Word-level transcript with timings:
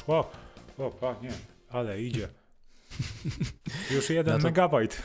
Poszło. 0.00 0.30
O, 0.78 0.90
panie, 0.90 1.30
ale 1.68 2.02
idzie. 2.02 2.28
Już 3.94 4.10
jeden 4.10 4.34
no 4.34 4.38
to... 4.38 4.44
megabajt. 4.44 5.02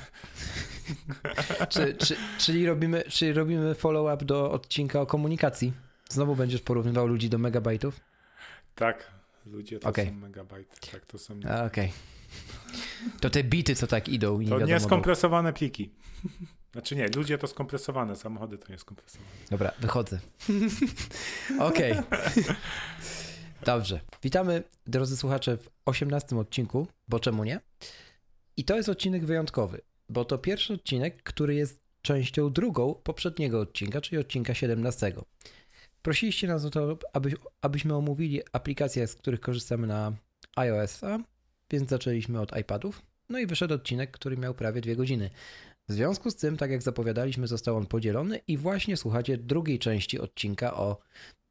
czy, 1.70 1.94
czy, 1.94 2.16
czyli 2.38 2.68
robimy, 2.68 3.04
czyli 3.04 3.34
robimy 3.34 3.76
follow-up 3.76 4.26
do 4.26 4.52
odcinka 4.52 5.02
o 5.02 5.06
komunikacji? 5.06 5.74
Znowu 6.10 6.36
będziesz 6.36 6.62
porównywał 6.62 7.08
ludzi 7.08 7.30
do 7.30 7.38
megabajtów? 7.38 8.00
Tak, 8.76 9.12
ludzie 9.46 9.80
to 9.80 9.90
okay. 9.90 10.06
są 10.06 10.14
megabajty. 10.14 10.92
Tak, 10.92 11.06
to 11.06 11.18
są. 11.18 11.40
Okej. 11.40 11.66
Okay. 11.66 11.90
To 13.20 13.30
te 13.30 13.44
bity, 13.44 13.76
co 13.76 13.88
tak 13.88 14.10
idą. 14.10 14.46
To 14.46 14.66
nie 14.66 14.80
skompresowane 14.80 15.54
pliki. 15.54 15.90
Znaczy 16.74 16.96
nie, 16.96 17.08
ludzie 17.16 17.38
to 17.38 17.48
skompresowane, 17.48 18.16
samochody 18.16 18.58
to 18.58 18.72
nie 18.72 18.78
skompresowane. 18.78 19.32
Dobra, 19.52 19.72
wychodzę. 19.80 20.20
Okej. 21.60 21.96
Dobrze. 23.66 24.00
Witamy, 24.24 24.64
drodzy 24.88 25.18
słuchacze, 25.18 25.58
w 25.58 25.70
18 25.86 26.38
odcinku, 26.38 26.88
bo 27.08 27.20
czemu 27.20 27.44
nie? 27.44 27.60
I 28.58 28.64
to 28.64 28.76
jest 28.76 28.90
odcinek 28.90 29.26
wyjątkowy, 29.26 29.82
bo 30.10 30.26
to 30.26 30.38
pierwszy 30.38 30.74
odcinek, 30.74 31.24
który 31.24 31.56
jest 31.56 31.80
częścią 32.02 32.54
drugą 32.54 32.94
poprzedniego 32.94 33.60
odcinka, 33.60 34.02
czyli 34.02 34.18
odcinka 34.18 34.54
17. 34.54 35.14
Prosiliście 36.02 36.48
nas 36.48 36.66
o 36.66 36.70
to, 36.70 36.98
aby, 37.14 37.34
abyśmy 37.62 37.96
omówili 37.96 38.42
aplikacje, 38.52 39.08
z 39.08 39.16
których 39.16 39.40
korzystamy 39.40 39.88
na 39.88 40.14
iOS-a, 40.56 41.20
więc 41.72 41.90
zaczęliśmy 41.90 42.42
od 42.42 42.58
iPadów. 42.58 43.02
No 43.30 43.40
i 43.40 43.46
wyszedł 43.46 43.74
odcinek, 43.74 44.12
który 44.12 44.38
miał 44.38 44.54
prawie 44.54 44.82
dwie 44.82 44.96
godziny. 44.96 45.30
W 45.90 45.94
związku 45.94 46.32
z 46.32 46.36
tym, 46.36 46.58
tak 46.58 46.72
jak 46.72 46.84
zapowiadaliśmy, 46.84 47.48
został 47.48 47.78
on 47.78 47.86
podzielony 47.86 48.40
i 48.48 48.58
właśnie 48.58 48.98
słuchacie 48.98 49.38
drugiej 49.38 49.80
części 49.80 50.20
odcinka 50.20 50.74
o 50.74 50.98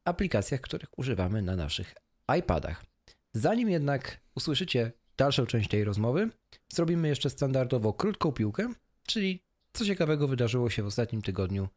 aplikacjach, 0.04 0.60
których 0.60 0.98
używamy 0.98 1.42
na 1.42 1.56
naszych 1.56 1.94
iPadach. 2.38 2.84
Zanim 3.32 3.70
jednak 3.70 4.20
usłyszycie 4.34 4.92
dalszą 5.16 5.46
część 5.46 5.68
tej 5.68 5.84
rozmowy, 5.84 6.30
zrobimy 6.68 7.08
jeszcze 7.08 7.30
standardowo 7.30 7.92
krótką 7.92 8.32
piłkę, 8.32 8.72
czyli 9.06 9.42
co 9.72 9.84
ciekawego 9.84 10.28
wydarzyło 10.28 10.70
się 10.70 10.82
w 10.82 10.86
ostatnim 10.86 11.22
tygodniu 11.22 11.68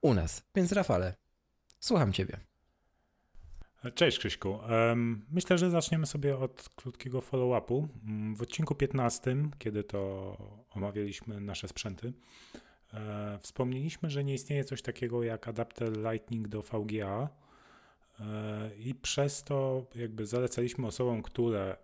u 0.00 0.14
nas. 0.14 0.42
Więc 0.54 0.72
Rafale, 0.72 1.14
słucham 1.80 2.12
Ciebie. 2.12 2.40
Cześć 3.94 4.18
Krzyśku. 4.18 4.58
Myślę, 5.30 5.58
że 5.58 5.70
zaczniemy 5.70 6.06
sobie 6.06 6.38
od 6.38 6.68
krótkiego 6.76 7.20
follow-upu. 7.20 7.88
Mm, 8.04 8.36
w 8.36 8.42
odcinku 8.42 8.74
15, 8.74 9.36
kiedy 9.58 9.84
to 9.84 10.36
omawialiśmy 10.70 11.40
nasze 11.40 11.68
sprzęty, 11.68 12.12
e, 12.94 13.38
wspomnieliśmy, 13.42 14.10
że 14.10 14.24
nie 14.24 14.34
istnieje 14.34 14.64
coś 14.64 14.82
takiego 14.82 15.22
jak 15.22 15.48
adapter 15.48 15.96
Lightning 15.96 16.48
do 16.48 16.62
VGA, 16.62 17.28
I 18.78 18.94
przez 18.94 19.44
to 19.44 19.86
jakby 19.94 20.26
zalecaliśmy 20.26 20.86
osobom, 20.86 21.22
które, 21.22 21.76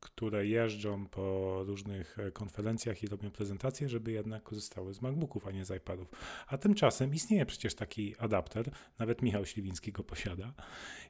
które 0.00 0.46
jeżdżą 0.46 1.06
po 1.06 1.56
różnych 1.64 2.18
e, 2.18 2.32
konferencjach 2.32 3.02
i 3.02 3.06
robią 3.06 3.30
prezentacje, 3.30 3.88
żeby 3.88 4.12
jednak 4.12 4.42
korzystały 4.42 4.94
z 4.94 5.02
MacBooków, 5.02 5.46
a 5.46 5.50
nie 5.50 5.64
z 5.64 5.70
iPadów. 5.70 6.08
A 6.46 6.58
tymczasem 6.58 7.14
istnieje 7.14 7.46
przecież 7.46 7.74
taki 7.74 8.14
adapter, 8.18 8.70
nawet 8.98 9.22
Michał 9.22 9.46
Śliwiński 9.46 9.92
go 9.92 10.04
posiada 10.04 10.54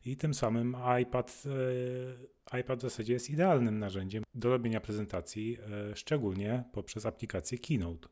i 0.04 0.16
tym 0.16 0.34
samym 0.34 0.76
iPad, 1.02 1.42
e, 2.52 2.60
iPad 2.60 2.78
w 2.78 2.82
zasadzie 2.82 3.12
jest 3.12 3.30
idealnym 3.30 3.78
narzędziem 3.78 4.24
do 4.34 4.50
robienia 4.50 4.80
prezentacji, 4.80 5.58
szczególnie 5.94 6.64
poprzez 6.72 7.06
aplikację 7.06 7.58
Keynote. 7.58 8.08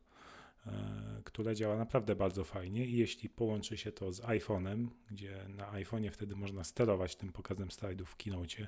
E, 0.67 1.21
która 1.23 1.55
działa 1.55 1.77
naprawdę 1.77 2.15
bardzo 2.15 2.43
fajnie 2.43 2.85
i 2.85 2.97
jeśli 2.97 3.29
połączy 3.29 3.77
się 3.77 3.91
to 3.91 4.11
z 4.11 4.21
iPhone'em, 4.21 4.87
gdzie 5.11 5.45
na 5.49 5.71
iPhone'ie 5.71 6.11
wtedy 6.11 6.35
można 6.35 6.63
sterować 6.63 7.15
tym 7.15 7.31
pokazem 7.31 7.71
slajdów 7.71 8.09
w 8.09 8.15
Keynote 8.15 8.67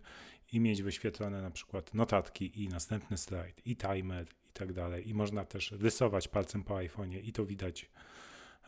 i 0.52 0.60
mieć 0.60 0.82
wyświetlone 0.82 1.42
na 1.42 1.52
przykład 1.52 1.94
notatki 1.94 2.64
i 2.64 2.70
następny 2.70 3.18
slajd 3.18 3.68
i 3.68 3.78
timer 3.78 4.28
i 4.50 4.54
tak 4.54 4.74
dalej 4.74 5.10
i 5.10 5.14
można 5.14 5.46
też 5.46 5.72
rysować 5.72 6.28
palcem 6.28 6.64
po 6.64 6.76
iPhone'ie 6.76 7.20
i 7.24 7.34
to 7.34 7.46
widać 7.46 7.92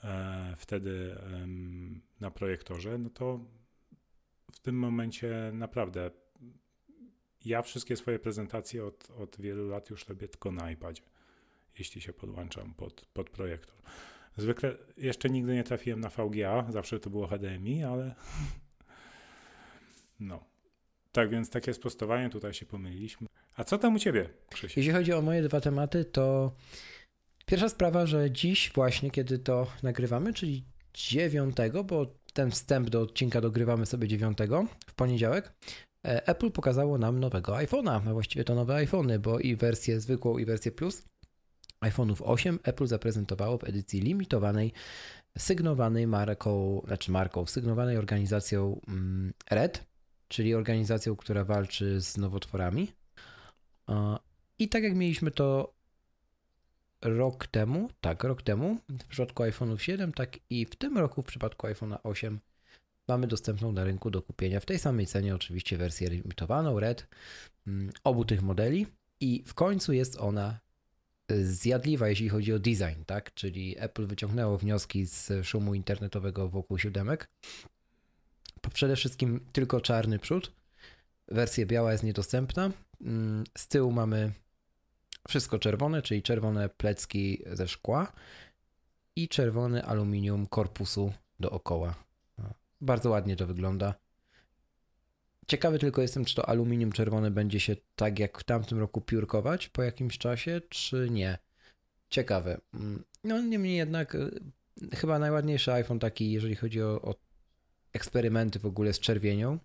e, 0.04 0.56
wtedy 0.58 1.16
na 2.20 2.32
projektorze, 2.32 2.98
no 2.98 3.10
to 3.10 3.40
w 4.52 4.60
tym 4.60 4.80
momencie 4.80 5.52
naprawdę 5.54 6.12
ja 7.46 7.62
wszystkie 7.62 7.96
swoje 7.98 8.20
prezentacje 8.20 8.86
od, 8.86 9.12
od 9.12 9.42
wielu 9.42 9.68
lat 9.68 9.90
już 9.90 10.08
robię 10.08 10.28
tylko 10.28 10.52
na 10.52 10.72
iPadzie 10.72 11.15
jeśli 11.80 12.02
się 12.02 12.14
podłączam 12.14 12.74
pod, 12.74 13.06
pod 13.14 13.30
projektor. 13.30 13.76
Zwykle 14.38 14.76
jeszcze 14.98 15.30
nigdy 15.30 15.54
nie 15.54 15.64
trafiłem 15.64 16.00
na 16.00 16.10
VGA, 16.10 16.66
zawsze 16.70 17.00
to 17.00 17.10
było 17.10 17.28
HDMI, 17.28 17.84
ale 17.84 18.16
no. 20.20 20.44
Tak 21.12 21.30
więc 21.30 21.50
takie 21.50 21.74
sprostowanie, 21.74 22.30
tutaj 22.30 22.54
się 22.54 22.66
pomyliliśmy. 22.66 23.28
A 23.56 23.64
co 23.64 23.78
tam 23.78 23.96
u 23.96 24.00
ciebie? 24.00 24.30
Jeśli 24.64 24.92
chodzi 24.92 25.14
o 25.14 25.22
moje 25.22 25.42
dwa 25.42 25.62
tematy, 25.62 26.06
to 26.06 26.56
pierwsza 27.46 27.70
sprawa, 27.70 28.06
że 28.06 28.32
dziś 28.32 28.72
właśnie, 28.76 29.12
kiedy 29.12 29.40
to 29.40 29.68
nagrywamy, 29.84 30.34
czyli 30.34 30.66
9, 30.94 31.56
bo 31.86 32.06
ten 32.34 32.52
wstęp 32.52 32.90
do 32.90 33.02
odcinka 33.02 33.42
dogrywamy 33.42 33.86
sobie 33.86 34.08
9 34.08 34.38
w 34.88 34.94
poniedziałek, 34.94 35.54
e, 36.06 36.28
Apple 36.28 36.52
pokazało 36.52 36.98
nam 36.98 37.20
nowego 37.20 37.54
iPhone'a, 37.54 38.02
a 38.10 38.14
właściwie 38.14 38.44
to 38.46 38.56
nowe 38.56 38.76
iPhony, 38.76 39.20
bo 39.20 39.40
i 39.40 39.56
wersję 39.56 40.00
zwykłą, 40.00 40.38
i 40.38 40.46
wersję 40.46 40.72
Plus 40.72 41.04
iPhone'ów 41.90 42.22
8 42.22 42.60
Apple 42.64 42.88
zaprezentowało 42.88 43.58
w 43.58 43.64
edycji 43.64 44.02
limitowanej, 44.02 44.74
sygnowanej 45.38 46.08
marką, 46.08 46.82
znaczy 46.88 47.12
marką, 47.12 47.46
sygnowanej 47.46 47.98
organizacją 47.98 48.82
mm, 48.88 49.34
Red, 49.50 49.84
czyli 50.28 50.56
organizacją, 50.56 51.16
która 51.16 51.44
walczy 51.44 52.02
z 52.02 52.18
nowotworami. 52.18 52.92
I 54.60 54.70
tak 54.70 54.84
jak 54.84 54.96
mieliśmy 54.96 55.32
to 55.32 55.74
rok 57.02 57.48
temu, 57.48 57.90
tak, 58.02 58.24
rok 58.24 58.42
temu, 58.42 58.78
w 58.90 59.08
przypadku 59.08 59.44
iPhone'ów 59.44 59.78
7, 59.78 60.14
tak 60.14 60.40
i 60.50 60.66
w 60.66 60.76
tym 60.76 60.98
roku 60.98 61.22
w 61.22 61.26
przypadku 61.26 61.68
iPhone'a 61.68 61.98
8 62.04 62.40
mamy 63.08 63.28
dostępną 63.28 63.72
na 63.72 63.84
rynku 63.84 64.12
do 64.12 64.22
kupienia 64.22 64.60
w 64.60 64.66
tej 64.66 64.80
samej 64.80 65.08
cenie, 65.08 65.36
oczywiście 65.36 65.78
wersję 65.78 66.10
limitowaną, 66.10 66.80
Red, 66.80 67.08
mm, 67.68 67.90
obu 68.04 68.26
tych 68.26 68.42
modeli. 68.42 68.88
I 69.20 69.44
w 69.48 69.54
końcu 69.54 69.94
jest 69.94 70.20
ona 70.20 70.60
zjadliwa, 71.44 72.10
jeśli 72.10 72.30
chodzi 72.30 72.54
o 72.54 72.60
design, 72.60 73.04
tak? 73.06 73.34
Czyli 73.34 73.76
Apple 73.80 74.08
wyciągnęło 74.08 74.58
wnioski 74.58 75.06
z 75.06 75.32
szumu 75.44 75.74
internetowego 75.74 76.50
wokół 76.50 76.78
siódemek. 76.78 77.30
Przede 78.74 78.96
wszystkim 78.96 79.40
tylko 79.54 79.82
czarny 79.82 80.20
przód. 80.20 80.52
Wersja 81.28 81.66
biała 81.66 81.92
jest 81.92 82.04
niedostępna. 82.04 82.72
Mm, 83.02 83.44
z 83.58 83.68
tyłu 83.68 83.92
mamy 83.92 84.32
wszystko 85.28 85.60
czerwone, 85.60 86.02
czyli 86.02 86.24
czerwone 86.24 86.70
plecki 86.70 87.44
ze 87.52 87.68
szkła 87.68 88.12
i 89.16 89.30
czerwony 89.30 89.86
aluminium 89.86 90.48
korpusu 90.48 91.14
dookoła. 91.40 91.96
Bardzo 92.82 93.10
ładnie 93.10 93.36
to 93.36 93.48
wygląda. 93.48 93.94
Ciekawy 95.48 95.80
tylko 95.80 96.02
jestem, 96.02 96.26
czy 96.26 96.36
to 96.36 96.50
aluminium 96.50 96.92
czerwone 96.92 97.32
będzie 97.32 97.60
się 97.60 97.76
tak 97.96 98.20
jak 98.20 98.40
w 98.40 98.44
tamtym 98.44 98.80
roku 98.80 99.02
piórkować 99.02 99.70
po 99.70 99.84
jakimś 99.84 100.18
czasie, 100.18 100.62
czy 100.70 101.08
nie. 101.12 101.38
Ciekawe. 102.10 102.62
Mm, 102.74 103.04
no 103.24 103.42
niemniej 103.42 103.78
jednak 103.78 104.16
y, 104.16 104.40
chyba 104.94 105.20
najładniejszy 105.20 105.74
iPhone 105.74 106.00
taki, 106.00 106.32
jeżeli 106.32 106.56
chodzi 106.56 106.82
o, 106.82 107.02
o 107.02 107.16
eksperymenty 107.94 108.60
w 108.60 108.66
ogóle 108.66 108.94
z 108.94 109.00
czerwienią, 109.00 109.60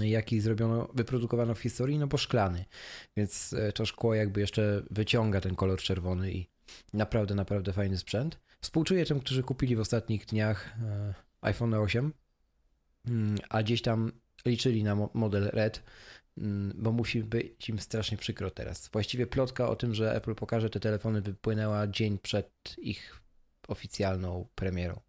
jaki 0.00 0.40
zrobiono, 0.40 0.88
wyprodukowano 0.94 1.54
w 1.54 1.60
historii, 1.60 1.98
no 1.98 2.06
bo 2.06 2.16
szklany. 2.16 2.64
Więc 3.16 3.52
e, 3.52 3.72
to 3.72 3.86
szkło 3.86 4.14
jakby 4.14 4.40
jeszcze 4.40 4.82
wyciąga 4.90 5.40
ten 5.40 5.54
kolor 5.54 5.80
czerwony 5.80 6.32
i 6.32 6.46
naprawdę, 6.92 7.34
naprawdę 7.34 7.72
fajny 7.72 7.98
sprzęt. 7.98 8.38
Współczuję 8.60 9.06
tym, 9.06 9.20
którzy 9.20 9.42
kupili 9.42 9.76
w 9.76 9.80
ostatnich 9.80 10.26
dniach 10.26 10.76
e, 10.82 11.14
iPhone 11.40 11.74
8, 11.74 12.12
mm, 13.06 13.38
a 13.48 13.62
gdzieś 13.62 13.82
tam 13.82 14.12
liczyli 14.44 14.82
na 14.84 14.96
model 15.14 15.50
Red, 15.52 15.82
mm, 16.38 16.72
bo 16.76 16.92
musi 16.92 17.22
być 17.24 17.68
im 17.68 17.78
strasznie 17.78 18.18
przykro 18.18 18.50
teraz. 18.50 18.88
Właściwie 18.88 19.26
plotka 19.26 19.68
o 19.68 19.76
tym, 19.76 19.94
że 19.94 20.14
Apple 20.14 20.34
pokaże 20.34 20.70
te 20.70 20.80
telefony 20.80 21.20
wypłynęła 21.20 21.86
dzień 21.86 22.18
przed 22.18 22.50
ich 22.78 23.20
oficjalną 23.68 24.46
premierą. 24.54 25.00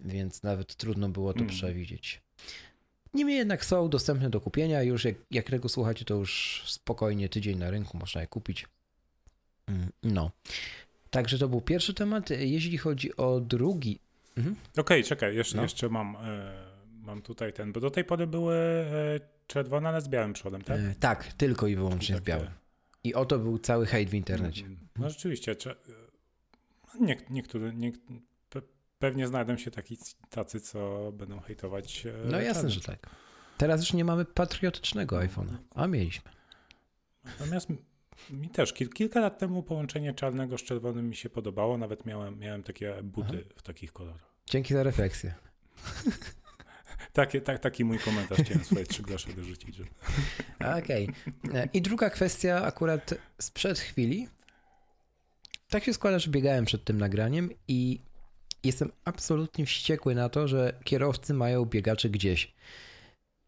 Więc 0.00 0.42
nawet 0.42 0.74
trudno 0.74 1.08
było 1.08 1.32
to 1.32 1.38
Mm. 1.40 1.50
przewidzieć. 1.50 2.20
Niemniej 3.14 3.36
jednak 3.38 3.64
są 3.64 3.88
dostępne 3.88 4.30
do 4.30 4.40
kupienia. 4.40 4.82
Już 4.82 5.04
jak, 5.04 5.14
jak 5.30 5.50
tego 5.50 5.68
słuchacie, 5.68 6.04
to 6.04 6.14
już 6.14 6.62
spokojnie 6.66 7.28
tydzień 7.28 7.58
na 7.58 7.70
rynku 7.70 7.98
można 7.98 8.20
je 8.20 8.26
kupić. 8.26 8.66
Mm, 9.66 9.88
No. 10.02 10.30
Także 11.10 11.38
to 11.38 11.48
był 11.48 11.60
pierwszy 11.60 11.94
temat. 11.94 12.30
Jeśli 12.30 12.78
chodzi 12.78 13.16
o 13.16 13.40
drugi. 13.40 13.98
Mhm. 14.36 14.56
Okej, 14.76 15.04
czekaj, 15.04 15.36
jeszcze, 15.36 15.56
No. 15.56 15.62
jeszcze 15.62 15.88
mam, 15.88 16.16
e, 16.16 16.71
mam 17.02 17.22
tutaj 17.22 17.52
ten, 17.52 17.72
bo 17.72 17.80
do 17.80 17.90
tej 17.90 18.04
pory 18.04 18.26
były 18.26 18.54
e, 18.54 19.20
czerwone, 19.46 19.88
ale 19.88 20.00
z 20.00 20.08
białym 20.08 20.32
przodem, 20.32 20.62
tak? 20.62 20.80
E, 20.80 20.94
tak, 21.00 21.32
tylko 21.32 21.66
i 21.66 21.76
wyłącznie 21.76 22.14
z 22.16 22.18
Takie- 22.18 22.24
białym. 22.32 22.50
I 23.04 23.14
oto 23.14 23.38
był 23.38 23.58
cały 23.58 23.86
hejt 23.86 24.10
w 24.10 24.14
internecie. 24.14 24.64
Mm, 24.64 24.78
No 24.98 25.10
rzeczywiście. 25.10 25.56
Nie, 27.00 27.16
niektóry, 27.30 27.72
nie, 27.74 27.92
pe, 28.50 28.62
pewnie 28.98 29.26
znajdą 29.26 29.56
się 29.56 29.70
taki, 29.70 29.98
tacy, 30.30 30.60
co 30.60 31.12
będą 31.12 31.40
hejtować. 31.40 32.06
e, 32.06 32.12
No 32.24 32.40
jasne, 32.40 32.70
że 32.70 32.80
tak. 32.80 33.10
Teraz 33.58 33.80
już 33.80 33.92
nie 33.92 34.04
mamy 34.04 34.24
patriotycznego 34.24 35.16
iPhone'a, 35.16 35.56
a 35.74 35.86
mieliśmy. 35.86 36.30
Natomiast 37.24 37.68
mi 38.30 38.48
też 38.48 38.72
kil, 38.72 38.88
kilka 38.88 39.20
lat 39.20 39.38
temu 39.38 39.62
połączenie 39.62 40.14
czarnego 40.14 40.58
z 40.58 40.62
czerwonym 40.62 41.08
mi 41.08 41.16
się 41.16 41.30
podobało. 41.30 41.78
Nawet 41.78 42.06
miałem, 42.06 42.38
miałem 42.38 42.62
takie 42.62 42.94
buty 43.02 43.44
w 43.56 43.62
takich 43.62 43.92
kolorach. 43.92 44.32
Dzięki 44.46 44.74
za 44.74 44.82
refleksję. 44.82 45.34
Tak, 47.12 47.58
taki 47.60 47.84
mój 47.84 47.98
komentarz. 47.98 48.38
Chciałem 48.38 48.64
swoje 48.64 48.86
trzy 48.86 49.02
grosze 49.02 49.32
dorzucić. 49.32 49.76
Że... 49.76 49.84
Okej. 50.78 51.08
E, 51.54 51.68
I 51.72 51.82
druga 51.82 52.10
kwestia 52.10 52.64
akurat 52.64 53.14
sprzed 53.40 53.78
chwili. 53.78 54.28
Tak 55.68 55.84
się 55.84 55.94
składa, 55.94 56.18
że 56.18 56.30
biegałem 56.30 56.64
przed 56.64 56.84
tym 56.84 56.98
nagraniem 56.98 57.50
i 57.68 58.00
jestem 58.64 58.92
absolutnie 59.04 59.66
wściekły 59.66 60.14
na 60.14 60.28
to, 60.28 60.48
że 60.48 60.72
kierowcy 60.84 61.34
mają 61.34 61.64
biegaczy 61.64 62.10
gdzieś. 62.10 62.54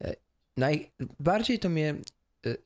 E, 0.01 0.15
Najbardziej 0.57 1.59
to 1.59 1.69
mnie 1.69 1.95
e, 2.47 2.57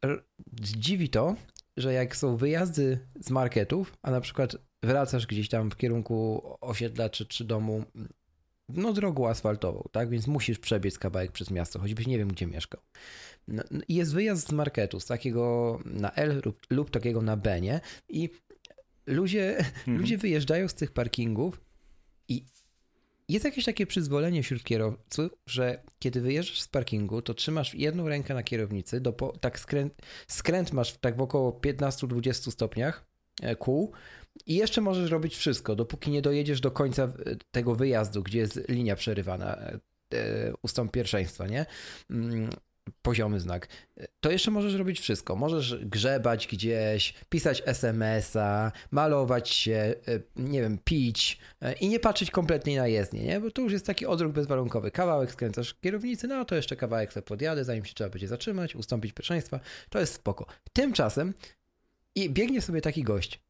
dziwi 0.61 1.09
to, 1.09 1.37
że 1.77 1.93
jak 1.93 2.17
są 2.17 2.37
wyjazdy 2.37 2.99
z 3.21 3.31
marketów, 3.31 3.97
a 4.03 4.11
na 4.11 4.21
przykład 4.21 4.57
wracasz 4.83 5.27
gdzieś 5.27 5.49
tam 5.49 5.71
w 5.71 5.77
kierunku 5.77 6.43
osiedla 6.61 7.11
czy, 7.11 7.27
czy 7.27 7.45
domu, 7.45 7.85
no 8.69 8.93
drogą 8.93 9.29
asfaltową, 9.29 9.89
tak? 9.93 10.09
Więc 10.11 10.27
musisz 10.27 10.59
przebiec 10.59 10.99
kawałek 10.99 11.33
przez 11.33 11.51
miasto, 11.51 11.79
choćbyś 11.79 12.07
nie 12.07 12.19
wiem, 12.19 12.29
gdzie 12.29 12.47
mieszkał. 12.47 12.81
No, 13.49 13.63
no 13.71 13.81
jest 13.89 14.15
wyjazd 14.15 14.49
z 14.49 14.53
marketu, 14.53 15.01
z 15.01 15.07
takiego 15.07 15.79
na 15.85 16.13
L 16.15 16.43
lub, 16.45 16.67
lub 16.71 16.91
takiego 16.91 17.23
na 17.23 17.37
B, 17.37 17.61
nie? 17.61 17.81
I 18.09 18.31
ludzie, 19.07 19.59
Mhm. 19.59 19.99
ludzie 19.99 20.19
wyjeżdżają 20.19 20.69
z 20.69 20.75
tych 20.75 20.93
parkingów 20.93 21.61
i 22.29 22.45
jest 23.29 23.45
jakieś 23.45 23.65
takie 23.65 23.87
przyzwolenie 23.87 24.43
wśród 24.43 24.65
kierowców, 24.65 25.33
że 25.47 25.83
kiedy 25.99 26.21
wyjeżdżasz 26.21 26.63
z 26.63 26.69
parkingu, 26.69 27.23
to 27.23 27.35
trzymasz 27.35 27.75
jedną 27.75 28.09
rękę 28.09 28.35
na 28.35 28.43
kierownicy, 28.43 29.01
do 29.01 29.13
po, 29.13 29.33
tak 29.41 29.61
skręt, 29.61 29.95
skręt 30.29 30.73
masz 30.73 30.93
w 30.93 30.99
tak 30.99 31.17
w 31.17 31.21
około 31.21 31.51
15-20 31.51 32.51
stopniach 32.51 33.05
e, 33.43 33.57
kół 33.57 33.93
i 34.47 34.55
jeszcze 34.55 34.81
możesz 34.81 35.11
robić 35.11 35.37
wszystko, 35.37 35.77
dopóki 35.77 36.11
nie 36.11 36.23
dojedziesz 36.23 36.61
do 36.61 36.71
końca 36.71 37.03
e, 37.03 37.09
tego 37.51 37.75
wyjazdu, 37.75 38.23
gdzie 38.23 38.39
jest 38.39 38.69
linia 38.69 38.97
przerywana, 38.97 39.57
e, 39.57 39.79
e, 40.15 40.53
ustąp 40.63 40.93
pierwszeństwa, 40.93 41.47
nie? 41.47 41.67
Mm, 42.11 42.51
Poziomy 43.03 43.41
znak. 43.41 43.69
To 44.21 44.31
jeszcze 44.31 44.51
możesz 44.51 44.75
robić 44.75 45.01
wszystko. 45.01 45.37
Możesz 45.37 45.85
grzebać 45.85 46.47
gdzieś, 46.47 47.15
pisać 47.29 47.63
SMS-a, 47.67 48.73
malować 48.91 49.49
się, 49.49 49.95
nie 50.37 50.61
wiem, 50.61 50.79
pić 50.85 51.39
i 51.81 51.89
nie 51.89 52.01
patrzeć 52.01 52.31
kompletnie 52.31 52.79
na 52.79 52.87
jezdnię, 52.87 53.23
nie? 53.23 53.41
Bo 53.41 53.51
to 53.51 53.63
już 53.63 53.73
jest 53.73 53.87
taki 53.87 54.07
odruch 54.07 54.33
bezwarunkowy. 54.33 54.91
Kawałek 54.91 55.33
skręcasz 55.33 55.75
kierownicy, 55.75 56.29
no 56.29 56.45
to 56.45 56.55
jeszcze 56.55 56.77
kawałek 56.77 57.13
sobie 57.13 57.27
podjadę, 57.27 57.65
zanim 57.65 57.85
się 57.85 57.95
trzeba 57.95 58.11
będzie 58.11 58.29
zatrzymać, 58.29 58.77
ustąpić 58.77 59.13
pierwszeństwa. 59.13 59.61
To 59.91 60.01
jest 60.01 60.15
spoko. 60.15 60.47
Tymczasem 60.73 61.35
i 62.15 62.31
biegnie 62.31 62.63
sobie 62.63 62.81
taki 62.81 63.03
gość. 63.03 63.41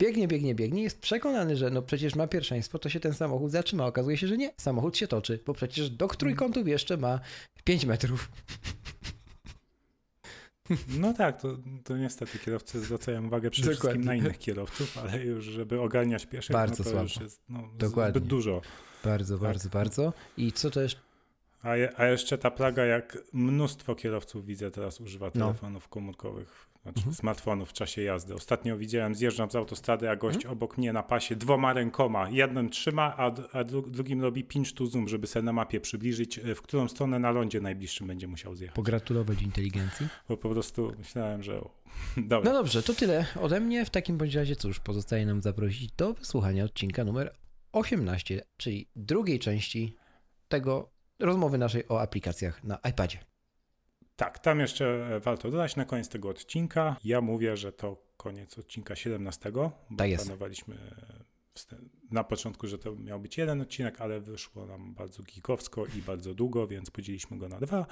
Biegnie, 0.00 0.28
biegnie, 0.28 0.54
biegnie, 0.54 0.82
jest 0.82 1.00
przekonany, 1.00 1.56
że 1.56 1.70
no 1.70 1.82
przecież 1.82 2.14
ma 2.14 2.26
pierwszeństwo, 2.26 2.78
to 2.78 2.88
się 2.88 3.00
ten 3.00 3.14
samochód 3.14 3.50
zatrzyma. 3.50 3.86
Okazuje 3.86 4.16
się, 4.16 4.26
że 4.26 4.36
nie, 4.36 4.50
samochód 4.56 4.96
się 4.96 5.06
toczy, 5.08 5.40
bo 5.46 5.54
przecież 5.54 5.90
do 5.90 6.08
trójkątów 6.08 6.68
jeszcze 6.68 6.96
ma 6.96 7.20
5 7.64 7.84
metrów. 7.84 8.28
No 10.88 11.14
tak, 11.14 11.40
to, 11.42 11.56
to 11.84 11.96
niestety 11.96 12.38
kierowcy 12.38 12.80
zwracają 12.80 13.26
uwagę 13.26 13.50
przede 13.50 13.68
wszystkim 13.68 13.88
Dokładnie. 13.90 14.06
na 14.06 14.14
innych 14.14 14.38
kierowców, 14.38 14.98
ale 14.98 15.18
już 15.24 15.44
żeby 15.44 15.80
ogarniać 15.80 16.26
pieszych, 16.26 16.52
Bardzo 16.52 16.74
no 16.78 16.84
to 16.84 16.90
słabo. 16.90 17.02
już 17.02 17.16
jest 17.20 17.40
no, 17.48 17.68
Dokładnie. 17.78 18.10
zbyt 18.20 18.24
dużo. 18.30 18.60
Bardzo, 19.04 19.34
Tak. 19.34 19.42
bardzo, 19.42 19.68
bardzo. 19.68 20.12
I 20.36 20.52
co 20.52 20.70
to 20.70 20.80
jeszcze? 20.80 21.00
A, 21.62 21.76
je, 21.76 22.00
a 22.00 22.06
jeszcze 22.06 22.38
ta 22.38 22.50
plaga, 22.50 22.84
jak 22.84 23.18
mnóstwo 23.32 23.94
kierowców 23.94 24.46
widzę 24.46 24.70
teraz 24.70 25.00
używa 25.00 25.26
No. 25.26 25.30
telefonów 25.46 25.88
komórkowych, 25.88 26.67
znaczy 26.92 26.98
Mhm. 27.00 27.14
smartfonów 27.14 27.68
w 27.70 27.72
czasie 27.72 28.02
jazdy. 28.02 28.34
Ostatnio 28.34 28.76
widziałem, 28.76 29.14
zjeżdżam 29.14 29.50
z 29.50 29.56
autostrady, 29.56 30.10
a 30.10 30.16
gość 30.16 30.36
Mhm. 30.36 30.52
obok 30.52 30.78
mnie 30.78 30.92
na 30.92 31.02
pasie 31.02 31.36
dwoma 31.36 31.72
rękoma. 31.72 32.30
Jednym 32.30 32.70
trzyma, 32.70 33.14
a, 33.16 33.32
a 33.52 33.64
dru, 33.64 33.82
drugim 33.82 34.22
robi 34.22 34.44
pinch 34.44 34.72
to 34.74 34.86
zoom, 34.86 35.08
żeby 35.08 35.26
sobie 35.26 35.42
na 35.42 35.52
mapie 35.52 35.80
przybliżyć, 35.80 36.38
e, 36.38 36.54
w 36.54 36.62
którą 36.62 36.88
stronę 36.88 37.18
na 37.18 37.30
lądzie 37.30 37.60
najbliższym 37.60 38.06
będzie 38.06 38.26
musiał 38.28 38.54
zjechać. 38.56 38.76
Pogratulować 38.76 39.42
inteligencji. 39.42 40.08
Bo 40.28 40.36
po 40.36 40.48
prostu 40.50 40.92
myślałem, 40.98 41.42
że... 41.42 41.60
Dobra. 42.16 42.52
No 42.52 42.58
dobrze, 42.58 42.82
to 42.82 42.94
tyle 42.94 43.26
ode 43.40 43.60
mnie. 43.60 43.84
W 43.84 43.90
takim 43.90 44.18
bądź 44.18 44.34
razie 44.34 44.56
cóż, 44.56 44.80
pozostaje 44.80 45.26
nam 45.26 45.42
zaprosić 45.42 45.92
do 45.92 46.14
wysłuchania 46.14 46.64
odcinka 46.64 47.04
numer 47.04 47.34
18, 47.72 48.42
czyli 48.56 48.88
drugiej 48.96 49.38
części 49.38 49.96
tego 50.48 50.90
rozmowy 51.20 51.58
naszej 51.58 51.88
o 51.88 52.00
aplikacjach 52.00 52.64
na 52.64 52.78
iPadzie. 52.90 53.18
Tak, 54.18 54.38
tam 54.38 54.60
jeszcze 54.60 54.86
e, 55.16 55.20
warto 55.20 55.50
dodać 55.50 55.76
na 55.76 55.84
koniec 55.84 56.08
tego 56.08 56.28
odcinka. 56.28 56.96
Ja 57.04 57.20
mówię, 57.20 57.56
że 57.56 57.72
to 57.72 57.96
koniec 58.16 58.58
odcinka 58.58 58.96
17, 58.96 59.52
bo 59.52 59.72
Tak 59.96 60.10
jest. 60.10 60.24
planowaliśmy 60.24 60.76
wstę- 61.54 61.76
na 62.10 62.24
początku, 62.24 62.66
że 62.66 62.78
to 62.78 62.94
miał 62.96 63.20
być 63.20 63.38
jeden 63.38 63.60
odcinek, 63.60 64.00
ale 64.00 64.20
wyszło 64.20 64.66
nam 64.66 64.94
bardzo 64.94 65.22
gigowsko 65.22 65.86
i 65.86 66.02
bardzo 66.02 66.34
długo, 66.34 66.66
więc 66.66 66.90
podzieliliśmy 66.90 67.38
go 67.38 67.48
na 67.48 67.60
dwa, 67.60 67.86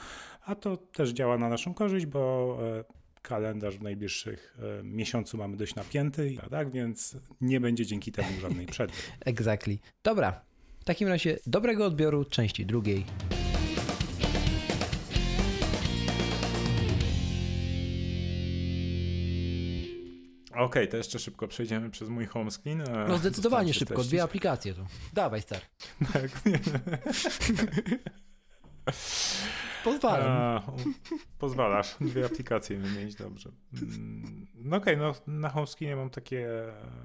a 0.44 0.54
to 0.54 0.76
też 0.76 1.10
działa 1.10 1.38
na 1.38 1.48
naszą 1.48 1.74
korzyść, 1.74 2.06
bo 2.06 2.58
e, 2.80 2.84
kalendarz 3.22 3.76
w 3.78 3.82
najbliższych 3.82 4.58
e, 4.80 4.82
miesiącu 4.82 5.38
mamy 5.38 5.56
dość 5.56 5.74
napięty, 5.74 6.36
tak, 6.50 6.70
więc 6.70 7.16
nie 7.40 7.60
będzie 7.60 7.86
dzięki 7.86 8.12
temu 8.12 8.40
żadnej 8.40 8.66
przerwy. 8.66 8.94
Exactly. 9.24 9.78
Dobra. 10.02 10.40
W 10.80 10.84
takim 10.84 11.08
razie 11.08 11.38
dobrego 11.46 11.86
odbioru 11.86 12.24
części 12.24 12.66
drugiej. 12.66 13.04
Okej, 20.56 20.88
to 20.88 20.96
jeszcze 20.96 21.18
szybko 21.18 21.48
przejdziemy 21.48 21.90
przez 21.90 22.08
mój 22.08 22.26
home 22.26 22.50
screen. 22.50 22.84
No 23.08 23.18
zdecydowanie 23.18 23.74
szybko, 23.74 23.94
streścić. 23.94 24.10
dwie 24.10 24.22
aplikacje 24.22 24.74
to. 24.74 24.86
Dawaj, 25.12 25.42
star. 25.42 25.60
Tak. 26.12 26.30
Pozwalam. 29.84 30.62
Pozwalasz 31.38 31.96
dwie 32.00 32.24
aplikacje 32.26 32.78
wymienić, 32.78 33.14
dobrze. 33.14 33.50
Mm, 33.82 34.46
No 34.54 34.76
okej, 34.76 34.96
no 34.96 35.14
na 35.26 35.48
HomeSkinie 35.48 35.96
mam 35.96 36.10
takie 36.10 36.48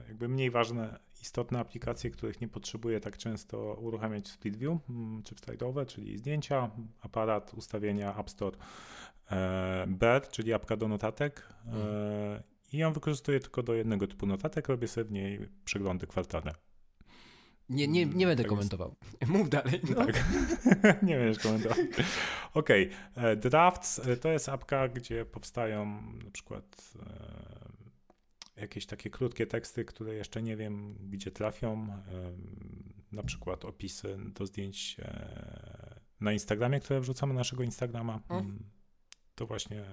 jakby 0.08 0.28
mniej 0.30 0.52
ważne, 0.52 1.00
istotne 1.22 1.60
aplikacje, 1.60 2.10
których 2.12 2.42
nie 2.42 2.48
potrzebuję 2.48 3.00
tak 3.00 3.18
często 3.18 3.58
uruchamiać 3.74 4.26
w 4.26 4.32
Split 4.32 4.58
View 4.58 4.78
mm, 4.90 5.24
czy 5.24 5.36
w 5.36 5.42
slide'owe, 5.42 5.86
czyli 5.86 6.18
zdjęcia, 6.18 6.70
aparat, 7.02 7.54
ustawienia, 7.54 8.18
App 8.18 8.30
Store, 8.30 8.58
e, 9.32 9.86
Bear, 9.88 10.28
czyli 10.28 10.54
apka 10.54 10.78
do 10.78 10.88
notatek 10.88 11.48
e, 11.68 12.44
i 12.72 12.78
ją 12.78 12.94
wykorzystuję 12.94 13.40
tylko 13.40 13.64
do 13.64 13.74
jednego 13.74 14.08
typu 14.08 14.26
notatek, 14.26 14.68
robię 14.68 14.88
sobie 14.88 15.06
w 15.06 15.12
niej 15.12 15.50
przeglądy 15.66 16.08
kwartalne. 16.08 16.52
Nie, 17.70 17.88
nie, 17.88 18.06
nie 18.06 18.26
będę 18.26 18.44
tak 18.44 18.46
jest. 18.46 18.50
komentował. 18.50 18.96
Mów 19.38 19.50
dalej. 19.50 19.82
No. 19.90 19.96
Tak. 20.06 20.24
nie 21.04 21.18
będziesz 21.18 21.44
komentował. 21.44 21.78
Okej. 22.54 22.90
e, 23.16 23.36
Drafts 23.36 24.00
e, 24.00 24.18
to 24.18 24.30
jest 24.30 24.50
apka, 24.50 24.88
gdzie 24.88 25.26
powstają 25.26 26.02
na 26.26 26.32
przykład 26.32 26.94
e, 28.56 28.62
jakieś 28.62 28.86
takie 28.86 29.10
krótkie 29.10 29.48
teksty, 29.48 29.86
które 29.86 30.14
jeszcze 30.14 30.42
nie 30.42 30.58
wiem, 30.58 30.98
gdzie 31.10 31.32
trafią. 31.32 31.88
Na 33.12 33.24
przykład 33.24 33.66
opisy 33.66 34.18
do 34.36 34.46
zdjęć 34.46 34.98
na 36.22 36.34
Instagramie, 36.34 36.80
które 36.80 37.00
wrzucamy 37.02 37.34
na 37.34 37.40
naszego 37.40 37.64
Instagrama. 37.64 38.20
Mm, 38.30 38.64
To 39.36 39.46
właśnie 39.46 39.84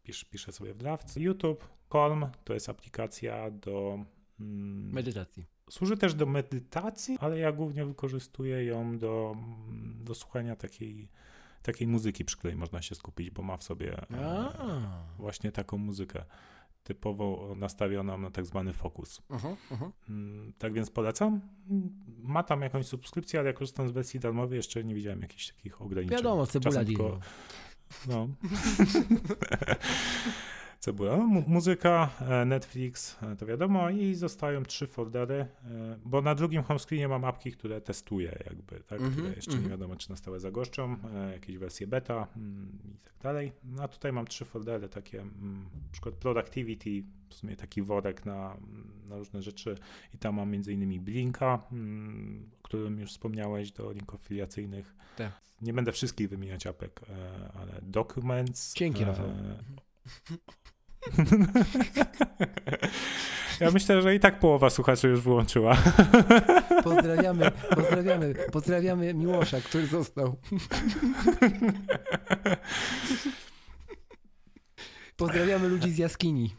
wpisz, 0.00 0.24
piszę 0.24 0.52
sobie 0.52 0.74
w 0.74 0.76
Drafts. 0.76 1.16
YouTube, 1.16 1.68
Calm 1.92 2.26
to 2.44 2.54
jest 2.54 2.68
aplikacja 2.68 3.50
do 3.50 4.04
mm, 4.40 4.92
Medytacji. 4.92 5.46
Służy 5.70 5.96
też 5.96 6.14
do 6.14 6.26
medytacji, 6.26 7.18
ale 7.20 7.38
ja 7.38 7.52
głównie 7.52 7.84
wykorzystuję 7.84 8.64
ją 8.64 8.98
do, 8.98 9.36
do 10.04 10.14
słuchania 10.14 10.56
takiej 10.56 11.08
takiej 11.62 11.86
muzyki, 11.86 12.24
przy 12.24 12.36
której 12.36 12.56
można 12.56 12.82
się 12.82 12.94
skupić, 12.94 13.30
bo 13.30 13.42
ma 13.42 13.56
w 13.56 13.62
sobie 13.62 14.06
e, 14.10 14.48
właśnie 15.18 15.52
taką 15.52 15.78
muzykę 15.78 16.24
typowo 16.82 17.54
nastawioną 17.56 18.18
na 18.18 18.30
tak 18.30 18.46
zwany 18.46 18.72
fokus. 18.72 19.22
Uh-huh, 19.30 19.56
uh-huh. 19.70 19.90
Tak 20.58 20.72
więc 20.72 20.90
polecam. 20.90 21.40
Ma 22.18 22.42
tam 22.42 22.62
jakąś 22.62 22.86
subskrypcję, 22.86 23.40
ale 23.40 23.48
ja 23.48 23.52
korzystam 23.52 23.88
z 23.88 23.92
wersji 23.92 24.20
darmowej, 24.20 24.56
jeszcze 24.56 24.84
nie 24.84 24.94
widziałem 24.94 25.22
jakichś 25.22 25.48
takich 25.48 25.82
ograniczeń. 25.82 26.18
Wiadomo, 26.18 26.46
cebula 26.46 26.84
tylko... 26.84 27.20
No. 28.08 28.28
cebula. 30.80 31.16
muzyka, 31.46 32.10
e, 32.20 32.44
Netflix, 32.44 33.16
e, 33.22 33.36
to 33.36 33.46
wiadomo, 33.46 33.90
i 33.90 34.14
zostają 34.14 34.62
trzy 34.62 34.86
foldery, 34.86 35.34
e, 35.34 35.48
bo 36.04 36.22
na 36.22 36.34
drugim 36.34 36.62
homescreenie 36.62 37.08
mam 37.08 37.24
apki, 37.24 37.52
które 37.52 37.80
testuję, 37.80 38.38
jakby, 38.46 38.80
tak, 38.80 39.00
mm 39.00 39.10
-hmm, 39.10 39.16
które 39.16 39.28
jeszcze 39.34 39.50
mm 39.50 39.60
-hmm. 39.60 39.64
nie 39.64 39.72
mhm. 39.72 39.80
wiadomo, 39.80 39.96
czy 39.96 40.10
na 40.10 40.16
stałe 40.16 40.40
zagoszczą, 40.40 40.96
jakieś 41.32 41.58
wersje 41.58 41.86
beta 41.86 42.26
mm, 42.36 42.78
i 42.94 42.98
tak 43.04 43.14
dalej. 43.22 43.52
No, 43.64 43.82
a 43.82 43.88
tutaj 43.88 44.12
mam 44.12 44.26
trzy 44.26 44.44
foldery, 44.44 44.88
takie, 44.88 45.20
mm, 45.20 45.62
na 45.62 45.92
przykład 45.92 46.14
Productivity, 46.14 47.02
w 47.28 47.34
sumie 47.34 47.56
taki 47.56 47.82
worek 47.82 48.26
na, 48.26 48.56
na 49.08 49.16
różne 49.16 49.42
rzeczy, 49.42 49.74
i 50.14 50.18
tam 50.18 50.34
mam 50.34 50.50
między 50.50 50.72
innymi 50.72 51.00
Blinka, 51.00 51.62
mm, 51.72 52.50
którym 52.70 53.00
już 53.00 53.10
wspomniałeś, 53.10 53.72
do 53.72 53.92
linków 53.92 54.20
filiacyjnych. 54.20 54.94
Tak. 55.16 55.32
Nie 55.62 55.72
będę 55.72 55.92
wszystkich 55.92 56.28
wymieniać 56.28 56.66
apek, 56.66 57.00
ale 57.54 57.72
Documents. 57.82 58.74
Dzięki, 58.74 59.04
Rafał. 59.04 59.26
Ja 63.60 63.70
myślę, 63.70 64.02
że 64.02 64.14
i 64.14 64.20
tak 64.20 64.40
połowa 64.40 64.70
słuchaczy 64.70 65.08
już 65.08 65.20
wyłączyła. 65.20 65.76
Pozdrawiamy, 66.84 67.50
pozdrawiamy, 67.74 68.34
pozdrawiamy 68.52 69.14
Miłosza, 69.14 69.60
który 69.60 69.86
został. 69.86 70.36
Pozdrawiamy 75.16 75.68
ludzi 75.68 75.90
z 75.90 75.98
jaskini. 75.98 76.54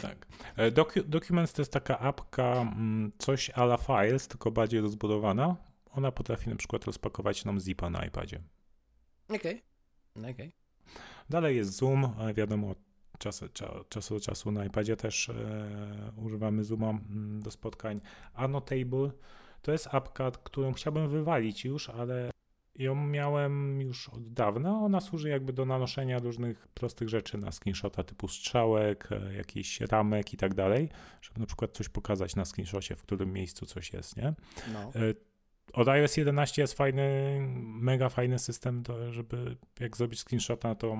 Tak. 0.00 0.26
E, 0.56 0.70
Docu 0.70 1.02
Documents 1.04 1.52
to 1.52 1.62
jest 1.62 1.72
taka 1.72 1.98
apka, 1.98 2.52
mm, 2.52 3.12
coś 3.18 3.50
ala 3.50 3.76
Files, 3.76 4.28
tylko 4.28 4.50
bardziej 4.50 4.80
rozbudowana. 4.80 5.56
Ona 5.90 6.12
potrafi 6.12 6.50
na 6.50 6.56
przykład 6.56 6.84
rozpakować 6.84 7.44
nam 7.44 7.60
zipa 7.60 7.90
na 7.90 8.04
iPadzie. 8.04 8.40
Okej. 9.28 9.62
Okay. 10.16 10.30
okay. 10.30 10.52
Dalej 11.30 11.56
jest 11.56 11.70
Zoom, 11.70 12.14
wiadomo, 12.34 12.74
czas, 13.18 13.44
czasu 13.88 14.14
do 14.14 14.20
czasu 14.20 14.52
na 14.52 14.64
iPadzie 14.64 14.96
też 14.96 15.28
e, 15.28 16.12
używamy 16.16 16.64
Zooma 16.64 16.90
mm, 16.90 17.42
do 17.42 17.50
spotkań. 17.50 18.00
Annotable 18.34 19.10
to 19.62 19.72
jest 19.72 19.88
apka, 19.94 20.30
którą 20.30 20.72
chciałbym 20.72 21.08
wywalić 21.08 21.64
już, 21.64 21.88
ale 21.88 22.30
ją 22.78 22.94
miałem 22.94 23.80
już 23.80 24.08
od 24.08 24.32
dawna. 24.32 24.80
Ona 24.80 25.00
służy 25.00 25.28
jakby 25.28 25.52
do 25.52 25.64
nanoszenia 25.64 26.18
różnych 26.18 26.68
prostych 26.68 27.08
rzeczy 27.08 27.38
na 27.38 27.52
screenshota 27.52 28.04
typu 28.04 28.28
strzałek, 28.28 29.08
e, 29.12 29.34
jakichś 29.34 29.80
ramek 29.80 30.32
i 30.32 30.36
tak 30.36 30.54
dalej, 30.54 30.88
żeby 31.22 31.40
na 31.40 31.46
przykład 31.46 31.72
coś 31.72 31.88
pokazać 31.88 32.36
na 32.36 32.44
screenshocie, 32.44 32.96
w 32.96 33.02
którym 33.02 33.32
miejscu 33.32 33.66
coś 33.66 33.92
jest, 33.92 34.16
nie? 34.16 34.34
No. 34.72 34.80
E, 34.80 35.14
od 35.72 35.88
iOS 35.88 36.16
11 36.16 36.62
jest 36.62 36.74
fajny, 36.74 37.38
mega 37.62 38.08
fajny 38.08 38.38
system, 38.38 38.82
do, 38.82 39.12
żeby 39.12 39.56
jak 39.80 39.96
zrobić 39.96 40.20
screenshota, 40.20 40.74
to 40.74 40.98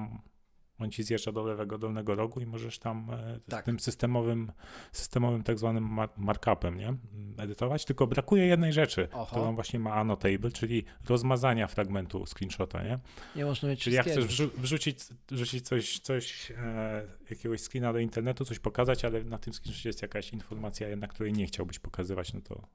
on 0.82 0.90
ci 0.90 1.02
zjeżdża 1.02 1.32
do 1.32 1.42
lewego 1.42 1.78
dolnego 1.78 2.14
rogu 2.14 2.40
i 2.40 2.46
możesz 2.46 2.78
tam 2.78 3.10
e, 3.10 3.40
tak. 3.48 3.64
tym 3.64 3.80
systemowym, 3.80 4.52
systemowym 4.92 5.42
tak 5.42 5.58
zwanym 5.58 5.98
markupem 6.16 6.78
nie? 6.78 6.94
edytować, 7.38 7.84
tylko 7.84 8.06
brakuje 8.06 8.46
jednej 8.46 8.72
rzeczy, 8.72 9.08
Oho. 9.12 9.26
którą 9.26 9.54
właśnie 9.54 9.78
ma 9.78 9.94
Annotable, 9.94 10.50
czyli 10.50 10.84
rozmazania 11.08 11.66
fragmentu 11.66 12.26
screenshota, 12.26 12.82
nie? 12.82 12.98
Nie 13.36 13.44
można 13.44 13.68
mieć 13.68 13.80
Czyli 13.80 13.96
jak 13.96 14.06
chcesz 14.06 14.24
wrzu 14.24 14.50
wrzucić, 14.56 14.98
wrzucić 15.30 15.68
coś, 15.68 15.98
coś 15.98 16.50
e, 16.50 17.06
jakiegoś 17.30 17.60
screena 17.60 17.92
do 17.92 17.98
internetu, 17.98 18.44
coś 18.44 18.58
pokazać, 18.58 19.04
ale 19.04 19.24
na 19.24 19.38
tym 19.38 19.52
screenshocie 19.52 19.88
jest 19.88 20.02
jakaś 20.02 20.32
informacja 20.32 20.88
jednak, 20.88 21.12
której 21.12 21.32
nie 21.32 21.46
chciałbyś 21.46 21.78
pokazywać, 21.78 22.32
no 22.32 22.40
to 22.40 22.68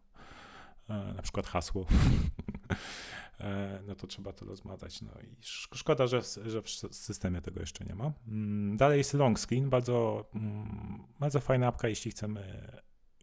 na 0.88 1.22
przykład 1.22 1.48
hasło. 1.48 1.86
E, 3.40 3.80
no 3.88 3.96
to 3.96 4.08
trzeba 4.08 4.34
to 4.34 4.46
rozmazać. 4.46 5.02
No 5.02 5.12
i 5.22 5.36
szkoda, 5.76 6.08
że, 6.08 6.22
że 6.46 6.62
w 6.62 6.70
systemie 6.92 7.42
tego 7.42 7.60
jeszcze 7.60 7.86
nie 7.86 7.96
ma. 7.96 8.12
Mm, 8.28 8.78
dalej 8.78 8.98
jest 8.98 9.14
long 9.14 9.40
screen, 9.40 9.70
bardzo, 9.70 10.26
mm, 10.36 11.04
bardzo 11.20 11.40
fajna 11.40 11.68
apka, 11.68 11.88
jeśli 11.88 12.12
chcemy, 12.12 12.72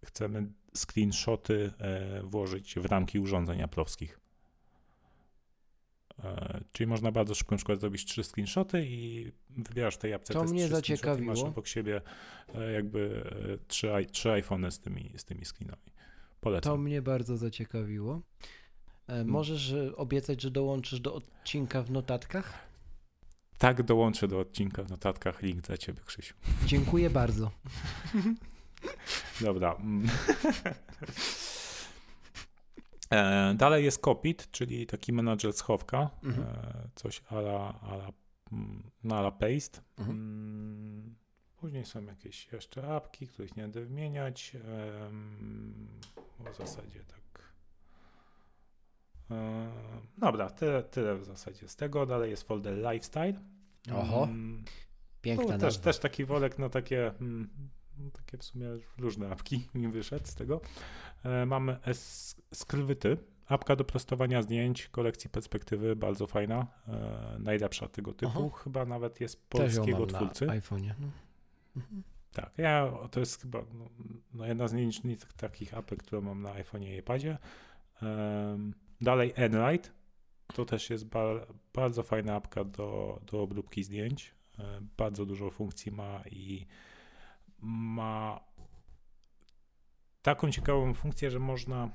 chcemy 0.04 0.52
screenshoty 0.75 1.73
e, 1.78 2.23
włożyć 2.23 2.75
w 2.75 2.85
ramki 2.85 3.18
urządzeń 3.18 3.62
aplowskich. 3.62 4.21
E, 6.25 6.61
czyli 6.73 6.87
można 6.87 7.12
bardzo 7.12 7.35
szybko 7.35 7.54
na 7.54 7.56
przykład 7.56 7.80
zrobić 7.80 8.04
trzy 8.04 8.25
screenshoty 8.25 8.85
i 8.87 9.33
wybierasz 9.50 9.97
tej 9.97 10.14
apce. 10.14 10.35
To 10.35 10.44
mnie 10.44 10.68
zaciekawiło. 10.68 11.35
Masz 11.35 11.42
obok 11.42 11.66
siebie 11.66 12.00
jakby 12.75 13.30
trzy, 13.68 13.88
trzy 14.12 14.33
iPhony 14.33 14.71
z 14.71 14.80
tymi, 14.80 15.12
z 15.16 15.25
tymi 15.25 15.44
screenami. 15.44 15.93
Polecam. 16.44 16.72
To 16.72 16.76
mnie 16.76 17.02
bardzo 17.02 17.36
zaciekawiło. 17.36 18.14
E, 18.14 19.12
hmm. 19.12 19.28
Możesz 19.28 19.72
e, 19.72 19.96
obiecać, 19.96 20.42
że 20.42 20.50
dołączysz 20.50 21.00
do 21.00 21.14
odcinka 21.14 21.82
w 21.82 21.90
notatkach? 21.90 22.68
Tak, 23.58 23.82
dołączę 23.82 24.28
do 24.28 24.40
odcinka 24.40 24.82
w 24.82 24.90
notatkach. 24.90 25.42
Link 25.42 25.60
dla 25.60 25.76
ciebie, 25.76 26.00
Krzysiu. 26.06 26.34
Dziękuję 26.66 27.10
bardzo. 27.10 27.50
Dobra. 29.40 29.76
E, 33.10 33.54
dalej 33.54 33.84
jest 33.84 33.98
Copit, 33.98 34.50
czyli 34.50 34.86
taki 34.86 35.12
menadżer 35.12 35.52
schowka. 35.52 36.10
Mhm. 36.22 36.46
Coś 36.94 37.22
ala, 37.28 37.80
ala, 37.80 38.12
no 39.04 39.16
ala 39.16 39.30
Paste. 39.30 39.80
Mhm. 39.98 41.14
Później 41.64 41.85
są 41.85 42.04
jakieś 42.04 42.52
jeszcze 42.52 42.88
apki, 42.88 43.28
których 43.28 43.56
nie 43.56 43.62
będę 43.62 43.80
wymieniać. 43.80 44.56
W 46.52 46.56
zasadzie 46.56 47.00
tak 47.00 47.50
dobra, 50.18 50.50
tyle, 50.50 50.83
tyle 50.83 51.16
w 51.16 51.25
zasadzie 51.25 51.68
z 51.68 51.76
tego. 51.76 52.06
Dalej 52.06 52.30
jest 52.30 52.42
folder 52.42 52.92
Lifestyle. 52.92 53.35
Oho, 53.94 54.25
mm, 54.25 54.64
piękna 55.23 55.52
no, 55.52 55.59
też, 55.59 55.78
też 55.78 55.99
taki 55.99 56.25
wolek 56.25 56.59
na 56.59 56.68
takie, 56.68 57.09
mm, 57.09 57.49
takie 58.12 58.38
w 58.38 58.44
sumie 58.44 58.66
różne 58.99 59.30
apki 59.30 59.68
mi 59.75 59.88
wyszedł 59.88 60.26
z 60.26 60.35
tego. 60.35 60.61
E, 61.23 61.47
mamy 61.47 61.78
Skrywyty, 62.54 63.16
apka 63.47 63.76
do 63.76 63.85
prostowania 63.85 64.42
zdjęć, 64.42 64.88
kolekcji 64.88 65.30
perspektywy, 65.30 65.97
bardzo 65.97 66.26
fajna, 66.26 66.66
e, 66.88 67.37
najlepsza 67.38 67.88
tego 67.88 68.12
typu. 68.12 68.47
Aha. 68.47 68.62
Chyba 68.64 68.85
nawet 68.85 69.21
jest 69.21 69.49
polskiego 69.49 70.06
twórcy. 70.06 70.47
Na 70.47 70.52
iPhone'ie. 70.52 70.94
No. 71.00 71.23
Mhm. 71.76 72.02
Tak, 72.32 72.52
ja, 72.58 72.92
to 73.10 73.20
jest 73.20 73.42
chyba 73.42 73.64
no, 73.74 73.88
no 74.34 74.46
jedna 74.46 74.68
z 74.68 74.72
nielicznych 74.72 75.32
takich 75.32 75.74
apek, 75.74 76.02
które 76.02 76.20
mam 76.20 76.42
na 76.42 76.54
iPhone'ie 76.54 76.94
i 76.94 76.98
iPadzie. 76.98 77.38
Um, 78.02 78.74
Dalej 79.00 79.32
Enlight. 79.36 79.92
To 80.54 80.64
też 80.64 80.90
jest 80.90 81.04
ba 81.04 81.46
bardzo 81.74 82.02
fajna 82.02 82.34
apka 82.34 82.64
do, 82.64 83.20
do 83.26 83.42
obróbki 83.42 83.84
zdjęć. 83.84 84.34
E, 84.58 84.80
bardzo 84.96 85.26
dużo 85.26 85.50
funkcji 85.50 85.92
ma 85.92 86.22
i 86.30 86.66
ma 87.60 88.40
taką 90.22 90.50
ciekawą 90.50 90.94
funkcję, 90.94 91.30
że 91.30 91.38
można 91.38 91.90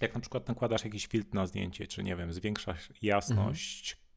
jak 0.00 0.14
na 0.14 0.20
przykład 0.20 0.48
nakładasz 0.48 0.84
jakiś 0.84 1.06
filtr 1.06 1.34
na 1.34 1.46
zdjęcie, 1.46 1.86
czy 1.86 2.02
nie 2.02 2.16
wiem, 2.16 2.32
zwiększasz 2.32 2.92
jasność, 3.02 3.92
mhm. 3.92 4.07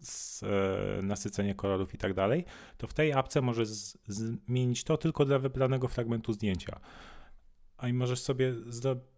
Z, 0.00 0.42
e, 0.42 1.02
nasycenie 1.02 1.54
kolorów 1.54 1.94
i 1.94 1.98
tak 1.98 2.14
dalej, 2.14 2.44
to 2.76 2.86
w 2.86 2.94
tej 2.94 3.12
apce 3.12 3.40
możesz 3.40 3.68
zmienić 4.06 4.84
to 4.84 4.96
tylko 4.96 5.24
dla 5.24 5.38
wybranego 5.38 5.88
fragmentu 5.88 6.32
zdjęcia. 6.32 6.80
A 7.76 7.88
i 7.88 7.92
możesz 7.92 8.20
sobie 8.20 8.54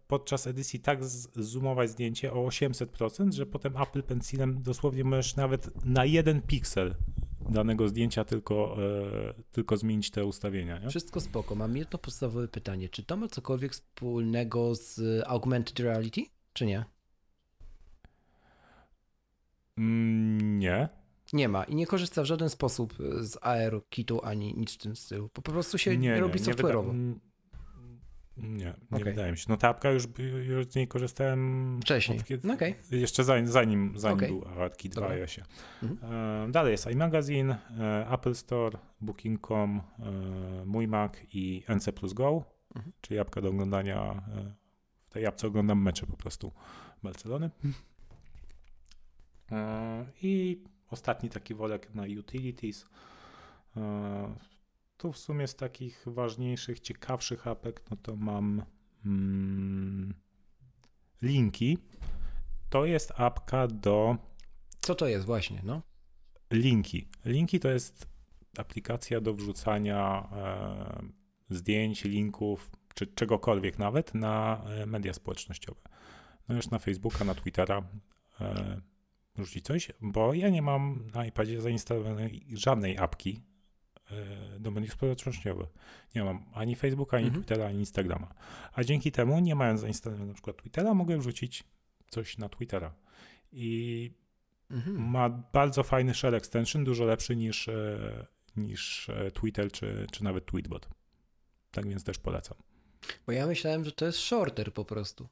podczas 0.07 0.47
edycji 0.47 0.79
tak 0.79 0.99
zoomować 1.35 1.89
zdjęcie 1.89 2.33
o 2.33 2.47
800%, 2.47 3.33
że 3.33 3.45
potem 3.45 3.77
Apple 3.77 4.03
Pencilem 4.03 4.63
dosłownie 4.63 5.03
możesz 5.03 5.35
nawet 5.35 5.85
na 5.85 6.05
jeden 6.05 6.41
piksel 6.41 6.95
danego 7.49 7.89
zdjęcia 7.89 8.23
tylko, 8.23 8.77
e, 9.29 9.33
tylko 9.51 9.77
zmienić 9.77 10.11
te 10.11 10.25
ustawienia. 10.25 10.79
Nie? 10.79 10.89
Wszystko 10.89 11.21
spoko. 11.21 11.55
Mam 11.55 11.77
jedno 11.77 11.99
podstawowe 11.99 12.47
pytanie. 12.47 12.89
Czy 12.89 13.03
to 13.03 13.17
ma 13.17 13.27
cokolwiek 13.27 13.71
wspólnego 13.71 14.75
z 14.75 15.23
augmented 15.27 15.79
reality, 15.79 16.21
czy 16.53 16.65
nie? 16.65 16.85
Mm, 19.79 20.59
nie. 20.59 20.89
Nie 21.33 21.49
ma 21.49 21.63
i 21.63 21.75
nie 21.75 21.87
korzysta 21.87 22.21
w 22.21 22.25
żaden 22.25 22.49
sposób 22.49 22.93
z 23.19 23.37
AR-kitu 23.41 24.25
ani 24.25 24.53
nic 24.57 24.73
w 24.73 24.77
tym 24.77 24.95
stylu. 24.95 25.29
Po 25.29 25.41
prostu 25.41 25.77
się 25.77 25.97
nie, 25.97 26.19
robi 26.19 26.39
software'owo. 26.39 27.13
Nie, 28.37 28.55
nie 28.65 28.73
okay. 28.91 29.03
wydaje 29.03 29.31
mi 29.31 29.37
się. 29.37 29.45
No 29.49 29.57
ta 29.57 29.69
apka 29.69 29.91
już, 29.91 30.03
już 30.47 30.65
z 30.65 30.75
niej 30.75 30.87
korzystałem 30.87 31.79
wcześniej. 31.81 32.19
Od, 32.19 32.51
okay. 32.51 32.75
Jeszcze 32.91 33.23
zanim, 33.23 33.47
zanim, 33.47 33.93
zanim 33.95 34.17
okay. 34.17 34.29
był 34.29 34.45
ARKit 34.63 34.95
2 34.95 35.07
iOSie. 35.07 35.43
Mhm. 35.83 36.13
E, 36.47 36.51
dalej 36.51 36.71
jest 36.71 36.87
iMagazine, 36.87 37.57
e, 37.79 38.07
Apple 38.11 38.35
Store, 38.35 38.77
Booking.com, 39.01 39.81
e, 39.99 40.65
Mój 40.65 40.87
Mac 40.87 41.13
i 41.33 41.63
NC 41.75 41.91
Plus 41.93 42.13
Go, 42.13 42.43
mhm. 42.75 42.91
czyli 43.01 43.19
apka 43.19 43.41
do 43.41 43.49
oglądania. 43.49 44.23
E, 44.37 44.53
w 45.05 45.09
tej 45.09 45.25
apce 45.25 45.47
oglądam 45.47 45.81
mecze 45.81 46.05
po 46.05 46.17
prostu 46.17 46.51
Barcelony. 47.03 47.49
E, 47.65 47.98
I 50.21 50.63
ostatni 50.89 51.29
taki 51.29 51.55
wolek 51.55 51.95
na 51.95 52.03
utilities. 52.19 52.85
E, 53.77 54.35
tu 54.97 55.11
w 55.11 55.17
sumie 55.17 55.47
z 55.47 55.55
takich 55.55 56.03
ważniejszych, 56.05 56.79
ciekawszych 56.79 57.47
apek, 57.47 57.83
no 57.91 57.97
to 57.97 58.15
mam 58.15 58.63
mm, 59.05 60.13
linki. 61.21 61.77
To 62.69 62.85
jest 62.85 63.11
apka 63.15 63.67
do. 63.67 64.17
Co 64.81 64.95
to 64.95 65.07
jest 65.07 65.25
właśnie, 65.25 65.61
no? 65.63 65.81
Linki. 66.51 67.07
Linki 67.25 67.59
to 67.59 67.69
jest 67.69 68.07
aplikacja 68.57 69.21
do 69.21 69.33
wrzucania 69.33 70.29
e, 70.31 71.03
zdjęć, 71.49 72.03
linków, 72.03 72.71
czy 72.93 73.07
czegokolwiek 73.07 73.79
nawet 73.79 74.15
na 74.15 74.63
e, 74.65 74.85
media 74.85 75.13
społecznościowe. 75.13 75.81
No 76.49 76.55
już 76.55 76.69
na 76.69 76.79
Facebooka, 76.79 77.25
na 77.25 77.35
Twittera 77.35 77.83
e, 78.41 78.81
rzucić 79.43 79.65
coś, 79.65 79.91
bo 80.01 80.33
ja 80.33 80.49
nie 80.49 80.61
mam 80.61 81.07
na 81.13 81.25
iPadzie 81.25 81.61
zainstalowanej 81.61 82.45
żadnej 82.53 82.97
apki 82.97 83.41
e, 84.11 84.59
do 84.59 84.71
mediów 84.71 84.93
społecznościowych. 84.93 85.69
Nie 86.15 86.23
mam 86.23 86.45
ani 86.53 86.75
Facebooka, 86.75 87.17
ani 87.17 87.25
Mhm. 87.27 87.43
Twittera, 87.43 87.65
ani 87.67 87.79
Instagrama. 87.79 88.33
A 88.73 88.83
dzięki 88.83 89.11
temu, 89.11 89.39
nie 89.39 89.55
mając 89.55 89.81
zainstalowanego 89.81 90.27
na 90.27 90.33
przykład 90.33 90.57
Twittera, 90.57 90.93
mogę 90.93 91.17
wrzucić 91.17 91.63
coś 92.09 92.37
na 92.37 92.49
Twittera. 92.49 92.93
I 93.51 94.11
Mhm. 94.71 95.09
ma 95.09 95.29
bardzo 95.29 95.83
fajny 95.83 96.13
shell 96.13 96.35
extension, 96.35 96.83
dużo 96.83 97.05
lepszy 97.05 97.35
niż, 97.35 97.67
e, 97.67 98.25
niż 98.57 99.09
e, 99.09 99.31
Twitter 99.31 99.71
czy, 99.71 100.07
czy 100.11 100.23
nawet 100.23 100.45
Tweetbot. 100.45 100.89
Tak 101.71 101.87
więc 101.87 102.03
też 102.03 102.17
polecam. 102.17 102.57
Bo 103.25 103.31
ja 103.31 103.47
myślałem, 103.47 103.85
że 103.85 103.91
to 103.91 104.05
jest 104.05 104.17
shorter 104.19 104.73
po 104.73 104.85
prostu. 104.85 105.29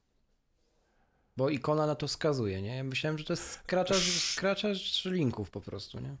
Bo 1.38 1.48
ikona 1.50 1.86
na 1.86 1.94
to 1.94 2.06
wskazuje, 2.06 2.62
nie? 2.62 2.76
Ja 2.76 2.84
myślałem, 2.84 3.18
że 3.18 3.24
to 3.24 3.32
jest 3.32 3.50
skraczacz, 3.50 3.98
skraczacz 4.20 5.04
linków 5.04 5.50
po 5.50 5.60
prostu, 5.60 6.00
nie? 6.00 6.16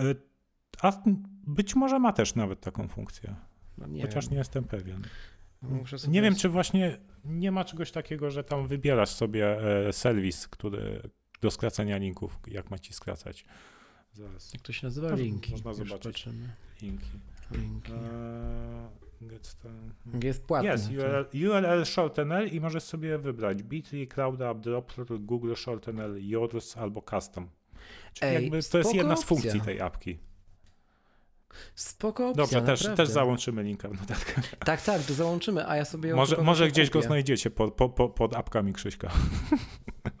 E, 0.00 0.14
A 0.82 1.02
być 1.46 1.74
może 1.76 1.98
ma 1.98 2.12
też 2.12 2.34
nawet 2.34 2.60
taką 2.60 2.88
funkcję, 2.88 3.34
No 3.78 3.86
nie 3.86 4.02
chociaż 4.02 4.24
wiem. 4.24 4.32
nie 4.32 4.38
jestem 4.38 4.64
pewien. 4.64 5.02
Nie 6.08 6.22
wiem, 6.22 6.36
czy 6.36 6.48
właśnie 6.48 6.98
nie 7.24 7.52
ma 7.52 7.64
czegoś 7.64 7.90
takiego, 7.90 8.30
że 8.30 8.44
tam 8.44 8.66
wybierasz 8.68 9.10
sobie 9.10 9.58
e, 9.88 9.92
serwis, 9.92 10.48
który 10.48 11.10
do 11.40 11.50
skracania 11.50 11.96
linków, 11.96 12.38
jak 12.46 12.70
ma 12.70 12.78
ci 12.78 12.92
skracać. 12.92 13.44
Zaraz. 14.12 14.52
Jak 14.52 14.62
to 14.62 14.72
się 14.72 14.86
nazywa? 14.86 15.14
Linki. 15.14 15.52
można 15.52 15.70
Już 15.70 15.78
zobaczyć. 15.78 16.02
patrzymy. 16.12 16.54
Linki. 16.82 17.06
Linki. 17.52 17.92
Eee, 17.92 17.98
star- 19.42 20.24
Jest 20.24 20.44
płatny. 20.44 20.68
Jest 20.68 20.88
to- 21.32 21.50
URL, 21.50 21.84
shortener 21.84 22.52
i 22.52 22.60
możesz 22.60 22.82
sobie 22.82 23.18
wybrać 23.18 23.62
Bitly, 23.62 24.06
CloudUp, 24.06 24.60
Dropper, 24.60 25.06
Google 25.20 25.54
shortener, 25.54 26.10
Yours 26.16 26.76
albo 26.76 27.02
Custom. 27.02 27.48
Czyli 28.12 28.30
Ej, 28.30 28.42
jakby 28.42 28.62
to 28.62 28.78
jest 28.78 28.94
jedna 28.94 29.16
z 29.16 29.20
opcja. 29.20 29.28
funkcji 29.28 29.60
tej 29.60 29.80
apki. 29.80 30.18
Spoko 31.74 32.28
opcja, 32.28 32.44
Dobrze, 32.44 32.62
też, 32.62 32.96
też 32.96 33.08
załączymy 33.08 33.62
linka 33.62 33.88
w 33.88 34.00
notatkach. 34.00 34.56
Tak, 34.56 34.82
tak, 34.82 35.02
to 35.02 35.14
załączymy, 35.14 35.68
a 35.68 35.76
ja 35.76 35.84
sobie... 35.84 36.14
Może, 36.14 36.36
może 36.36 36.68
gdzieś 36.68 36.90
go 36.90 36.98
kupię. 36.98 37.06
znajdziecie 37.06 37.50
pod, 37.50 37.74
po, 37.74 37.88
po, 37.88 38.08
pod 38.08 38.36
apkami 38.36 38.72
Krzyśka. 38.72 39.10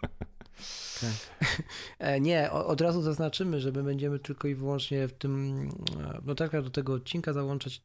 E, 1.98 2.20
Nie, 2.20 2.50
od 2.52 2.80
razu 2.80 3.02
zaznaczymy, 3.02 3.60
że 3.60 3.72
my 3.72 3.82
będziemy 3.82 4.18
tylko 4.18 4.48
i 4.48 4.54
wyłącznie 4.54 5.08
w 5.08 5.12
tym 5.12 5.58
e, 6.00 6.20
notatkach 6.24 6.64
do 6.64 6.70
tego 6.70 6.92
odcinka 6.92 7.32
załączać 7.32 7.82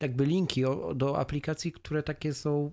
jakby 0.00 0.26
linki 0.26 0.62
do 0.94 1.18
aplikacji, 1.18 1.72
które 1.72 2.02
takie 2.02 2.34
są 2.34 2.70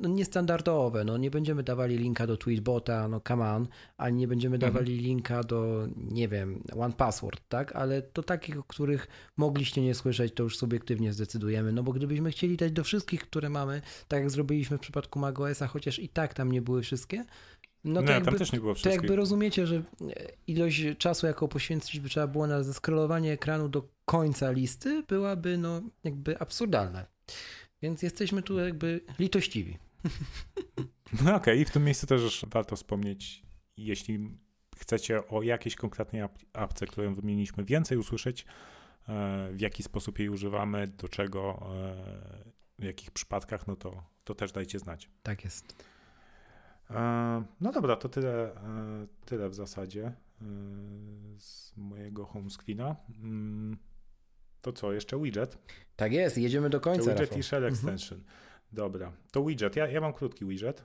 no, 0.00 0.08
niestandardowe. 0.08 1.04
No, 1.04 1.16
nie 1.16 1.30
będziemy 1.30 1.62
dawali 1.62 1.98
linka 1.98 2.26
do 2.26 2.36
Tweetbota, 2.36 3.08
no 3.08 3.20
come 3.28 3.54
on, 3.54 3.68
ani 3.96 4.18
nie 4.18 4.28
będziemy 4.28 4.56
Mhm. 4.56 4.72
dawali 4.72 4.96
linka 4.96 5.44
do, 5.44 5.88
nie 5.96 6.28
wiem, 6.28 6.62
One 6.78 6.92
Password, 6.94 7.40
tak? 7.48 7.76
Ale 7.76 8.02
do 8.14 8.22
takich, 8.22 8.58
o 8.58 8.62
których 8.62 9.08
mogliście 9.36 9.82
nie 9.82 9.94
słyszeć, 9.94 10.34
to 10.34 10.42
już 10.42 10.58
subiektywnie 10.58 11.12
zdecydujemy. 11.12 11.72
No 11.72 11.82
bo 11.82 11.92
gdybyśmy 11.92 12.30
chcieli 12.30 12.56
dać 12.56 12.72
do 12.72 12.84
wszystkich, 12.84 13.20
które 13.22 13.48
mamy, 13.48 13.82
tak 14.08 14.20
jak 14.20 14.30
zrobiliśmy 14.30 14.78
w 14.78 14.80
przypadku 14.80 15.18
macOSa, 15.18 15.66
chociaż 15.66 15.98
i 15.98 16.08
tak 16.08 16.34
tam 16.34 16.52
nie 16.52 16.62
były 16.62 16.82
wszystkie, 16.82 17.24
no 17.84 17.92
No, 17.94 18.00
to 18.00 18.06
nie, 18.06 18.12
jakby 18.12 18.30
tam 18.30 18.38
też 18.38 18.52
nie 18.52 18.60
było 18.60 18.72
to 18.72 18.74
wszystkich. 18.74 19.02
jakby 19.02 19.16
rozumiecie, 19.16 19.66
że 19.66 19.76
e, 19.76 19.82
ilość 20.46 20.82
czasu, 20.98 21.26
jaką 21.26 21.48
poświęcić 21.48 22.00
by 22.00 22.08
trzeba 22.08 22.26
było 22.26 22.46
na 22.46 22.62
zeskrolowanie 22.62 23.32
ekranu 23.32 23.68
do 23.68 23.88
końca 24.04 24.50
listy, 24.50 25.02
byłaby 25.02 25.58
no 25.58 25.82
jakby 26.04 26.38
absurdalna. 26.38 27.06
Więc 27.82 28.02
jesteśmy 28.02 28.42
tu 28.42 28.58
jakby 28.58 29.00
litościwi. 29.18 29.78
No 31.24 31.34
okej, 31.34 31.60
i 31.60 31.64
w 31.64 31.70
tym 31.70 31.84
miejscu 31.84 32.06
też 32.06 32.44
warto 32.50 32.76
wspomnieć, 32.76 33.42
jeśli 33.76 34.38
chcecie 34.78 35.28
o 35.28 35.42
jakiejś 35.42 35.76
konkretnej 35.76 36.22
ap- 36.22 36.38
apce, 36.52 36.86
którą 36.86 37.14
wymieniliśmy, 37.14 37.64
więcej 37.64 37.98
usłyszeć, 37.98 38.44
e, 39.08 39.48
w 39.52 39.60
jaki 39.60 39.82
sposób 39.82 40.18
jej 40.18 40.28
używamy, 40.28 40.86
do 40.88 41.08
czego, 41.08 41.66
e, 41.76 42.44
w 42.78 42.84
jakich 42.84 43.10
przypadkach, 43.10 43.66
no 43.66 43.76
to, 43.76 44.02
to 44.24 44.34
też 44.34 44.52
dajcie 44.52 44.78
znać. 44.78 45.08
Tak 45.22 45.44
jest. 45.44 45.84
E, 46.90 47.44
No 47.60 47.72
dobra, 47.72 47.96
to 47.96 48.08
tyle, 48.08 48.54
e, 48.54 49.06
tyle 49.24 49.48
w 49.48 49.54
zasadzie 49.54 50.04
e, 50.06 50.14
z 51.38 51.76
mojego 51.76 52.24
home 52.24 52.50
screena. 52.50 52.96
Mm, 53.22 53.76
To 54.62 54.72
co, 54.72 54.92
jeszcze 54.92 55.18
widget? 55.22 55.58
Tak 55.96 56.12
jest, 56.12 56.38
jedziemy 56.38 56.70
do 56.70 56.78
To 56.80 56.84
końca. 56.84 57.00
widget 57.02 57.20
Rafał. 57.20 57.38
i 57.38 57.42
shell 57.42 57.64
Mhm. 57.64 57.74
extension. 57.74 58.20
Dobra, 58.72 59.12
to 59.32 59.44
widget. 59.44 59.76
Ja, 59.76 59.86
ja 59.88 60.00
mam 60.00 60.12
krótki 60.12 60.44
widget. 60.44 60.84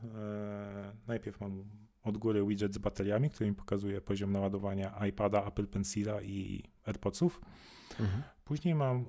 Najpierw 1.08 1.42
mam 1.42 1.64
od 2.04 2.18
góry 2.18 2.46
widget 2.46 2.74
z 2.74 2.78
bateriami, 2.78 3.30
który 3.30 3.50
mi 3.50 3.56
pokazuje 3.56 4.02
poziom 4.02 4.32
naładowania 4.32 5.06
iPada, 5.08 5.46
Apple 5.46 5.68
Pencila 5.68 6.22
i 6.22 6.64
AirPodsów. 6.86 7.42
Mhm. 8.00 8.24
Później 8.44 8.76
mam 8.76 9.06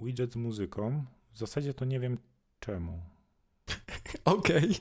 widget 0.00 0.32
z 0.32 0.36
muzyką. 0.36 1.04
W 1.32 1.38
zasadzie 1.38 1.74
to 1.74 1.84
nie 1.84 2.00
wiem 2.00 2.18
czemu. 2.60 3.00
Okej. 4.24 4.70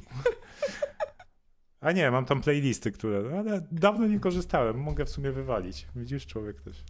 A 1.82 1.92
nie, 1.92 2.12
mam 2.12 2.26
tam 2.26 2.42
playlisty, 2.42 2.92
które, 2.92 3.40
ale 3.40 3.68
dawno 3.72 4.08
nie 4.08 4.20
korzystałem, 4.20 4.80
mogę 4.80 5.06
w 5.06 5.10
sumie 5.10 5.32
wywalić. 5.32 5.88
Widzisz, 5.96 6.26
człowiek 6.26 6.62
też 6.62 6.84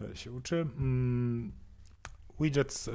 e, 0.00 0.16
się 0.16 0.32
uczy. 0.32 0.56
Mm, 0.56 1.52
widget 2.40 2.72
z 2.72 2.88
e, 2.88 2.92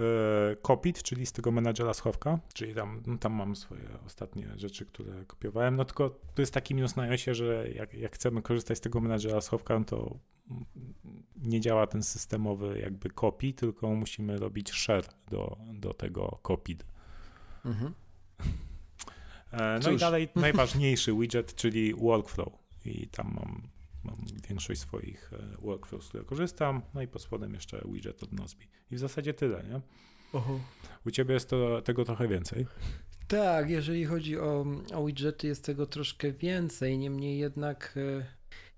Copit, 0.61 1.03
czyli 1.03 1.25
z 1.25 1.31
tego 1.31 1.51
menadżera 1.51 1.93
schowka, 1.93 2.39
czyli 2.53 2.73
tam, 2.73 3.03
no, 3.07 3.17
tam 3.17 3.33
mam 3.33 3.55
swoje 3.55 3.81
ostatnie 4.05 4.47
rzeczy, 4.55 4.85
które 4.85 5.25
kopiowałem, 5.25 5.75
no 5.75 5.85
tylko 5.85 6.09
to 6.09 6.41
jest 6.41 6.53
taki 6.53 6.75
minus 6.75 6.95
na 6.95 7.03
iOSie, 7.03 7.35
że 7.35 7.69
jak, 7.69 7.93
jak 7.93 8.15
chcemy 8.15 8.41
korzystać 8.41 8.77
z 8.77 8.81
tego 8.81 9.01
menadżera 9.01 9.41
schowka, 9.41 9.79
no 9.79 9.85
to 9.85 10.19
nie 11.35 11.61
działa 11.61 11.87
ten 11.87 12.03
systemowy 12.03 12.79
jakby 12.79 13.09
copy, 13.09 13.53
tylko 13.53 13.89
musimy 13.89 14.37
robić 14.37 14.71
share 14.71 15.05
do, 15.31 15.57
do 15.73 15.93
tego 15.93 16.39
Copid. 16.43 16.85
Mhm. 17.65 17.93
E, 19.51 19.79
No 19.83 19.89
i 19.89 19.93
Cóż. 19.93 20.01
dalej 20.01 20.29
najważniejszy 20.35 21.13
widget, 21.13 21.55
czyli 21.55 21.93
workflow. 21.95 22.53
I 22.85 23.07
tam 23.07 23.33
mam, 23.35 23.61
mam 24.03 24.17
większość 24.49 24.81
swoich 24.81 25.31
e, 25.33 25.61
workflows, 25.61 26.05
z 26.05 26.09
których 26.09 26.27
korzystam. 26.27 26.81
No 26.93 27.01
i 27.01 27.07
pod 27.07 27.21
spodem 27.21 27.53
jeszcze 27.53 27.81
widget 27.91 28.23
od 28.23 28.31
Nozbi. 28.31 28.67
I 28.91 28.95
w 28.95 28.99
zasadzie 28.99 29.33
tyle, 29.33 29.63
nie? 29.63 29.81
Oho. 30.33 30.59
U 31.05 31.11
ciebie 31.11 31.33
jest 31.33 31.49
to, 31.49 31.81
tego 31.81 32.05
trochę 32.05 32.27
więcej. 32.27 32.65
Tak, 33.27 33.69
jeżeli 33.69 34.05
chodzi 34.05 34.39
o, 34.39 34.65
o 34.93 35.05
widgety, 35.05 35.47
jest 35.47 35.65
tego 35.65 35.85
troszkę 35.85 36.31
więcej, 36.31 36.97
niemniej 36.97 37.37
jednak 37.39 37.93
e, 37.97 38.25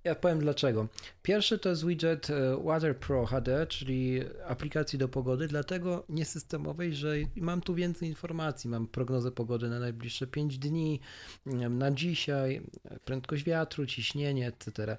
ja 0.04 0.16
powiem 0.16 0.40
dlaczego. 0.40 0.88
Pierwszy 1.24 1.60
to 1.60 1.70
jest 1.70 1.86
widget 1.86 2.30
e, 2.30 2.58
Weather 2.66 2.98
Pro 2.98 3.26
HD, 3.26 3.68
czyli 3.68 4.22
aplikacji 4.48 5.00
do 5.00 5.10
pogody, 5.10 5.48
dlatego 5.48 6.06
niesystemowej, 6.10 6.96
że 6.96 7.16
mam 7.36 7.62
tu 7.62 7.76
więcej 7.76 8.10
informacji. 8.10 8.70
Mam 8.70 8.88
prognozę 8.88 9.32
pogody 9.32 9.70
na 9.70 9.80
najbliższe 9.80 10.28
5 10.28 10.58
dni, 10.58 11.00
mm, 11.48 11.78
na 11.78 11.92
dzisiaj, 11.92 12.62
prędkość 13.06 13.44
wiatru, 13.44 13.86
ciśnienie, 13.86 14.48
etc. 14.48 14.98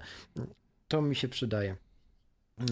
To 0.87 1.01
mi 1.01 1.15
się 1.15 1.27
przydaje. 1.27 1.77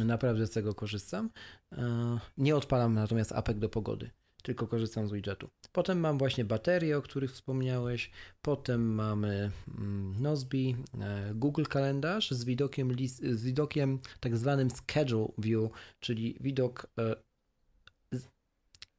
Naprawdę 0.06 0.48
z 0.48 0.52
tego 0.52 0.74
korzystam. 0.76 1.30
E, 1.72 2.20
Nie 2.38 2.56
odpalam 2.56 2.94
natomiast 2.94 3.32
apek 3.32 3.60
do 3.60 3.70
pogody 3.70 4.10
tylko 4.42 4.68
korzystam 4.68 5.08
z 5.08 5.12
widgetu. 5.12 5.50
Potem 5.72 6.00
mam 6.00 6.18
właśnie 6.18 6.46
baterie, 6.46 6.98
o 6.98 7.02
których 7.02 7.32
wspomniałeś. 7.32 8.12
Potem 8.42 8.94
mamy 8.94 9.52
mm, 9.78 10.22
Nozbi, 10.22 10.76
e, 11.02 11.32
Google 11.36 11.64
Kalendarz 11.64 12.32
z 12.32 12.46
widokiem, 12.46 12.96
z 13.22 13.44
widokiem 13.44 14.00
tak 14.20 14.38
zwanym 14.38 14.70
schedule 14.70 15.28
view, 15.38 15.70
czyli 16.00 16.38
widok 16.40 16.88
e, 17.00 17.16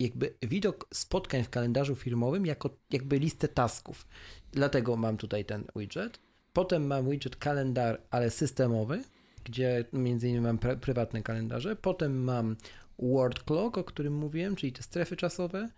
jakby 0.00 0.34
widok 0.42 0.88
spotkań 0.94 1.44
w 1.44 1.50
kalendarzu 1.50 1.94
firmowym 1.94 2.46
jako 2.46 2.70
jakby 2.90 3.18
listę 3.18 3.48
tasków. 3.48 4.06
Dlatego 4.52 4.96
mam 4.96 5.16
tutaj 5.16 5.44
ten 5.44 5.64
widget. 5.76 6.18
Potem 6.52 6.86
mam 6.86 7.10
widget 7.10 7.36
kalendar, 7.36 8.00
ale 8.10 8.30
systemowy, 8.30 9.02
gdzie 9.44 9.84
między 9.92 10.28
innymi 10.28 10.44
mam 10.44 10.58
pr- 10.58 10.76
prywatne 10.76 11.22
kalendarze. 11.22 11.76
Potem 11.76 12.24
mam 12.24 12.56
word 12.98 13.44
clock, 13.44 13.78
o 13.78 13.84
którym 13.84 14.14
mówiłem, 14.14 14.56
czyli 14.56 14.72
te 14.72 14.82
strefy 14.82 15.16
czasowe. 15.16 15.68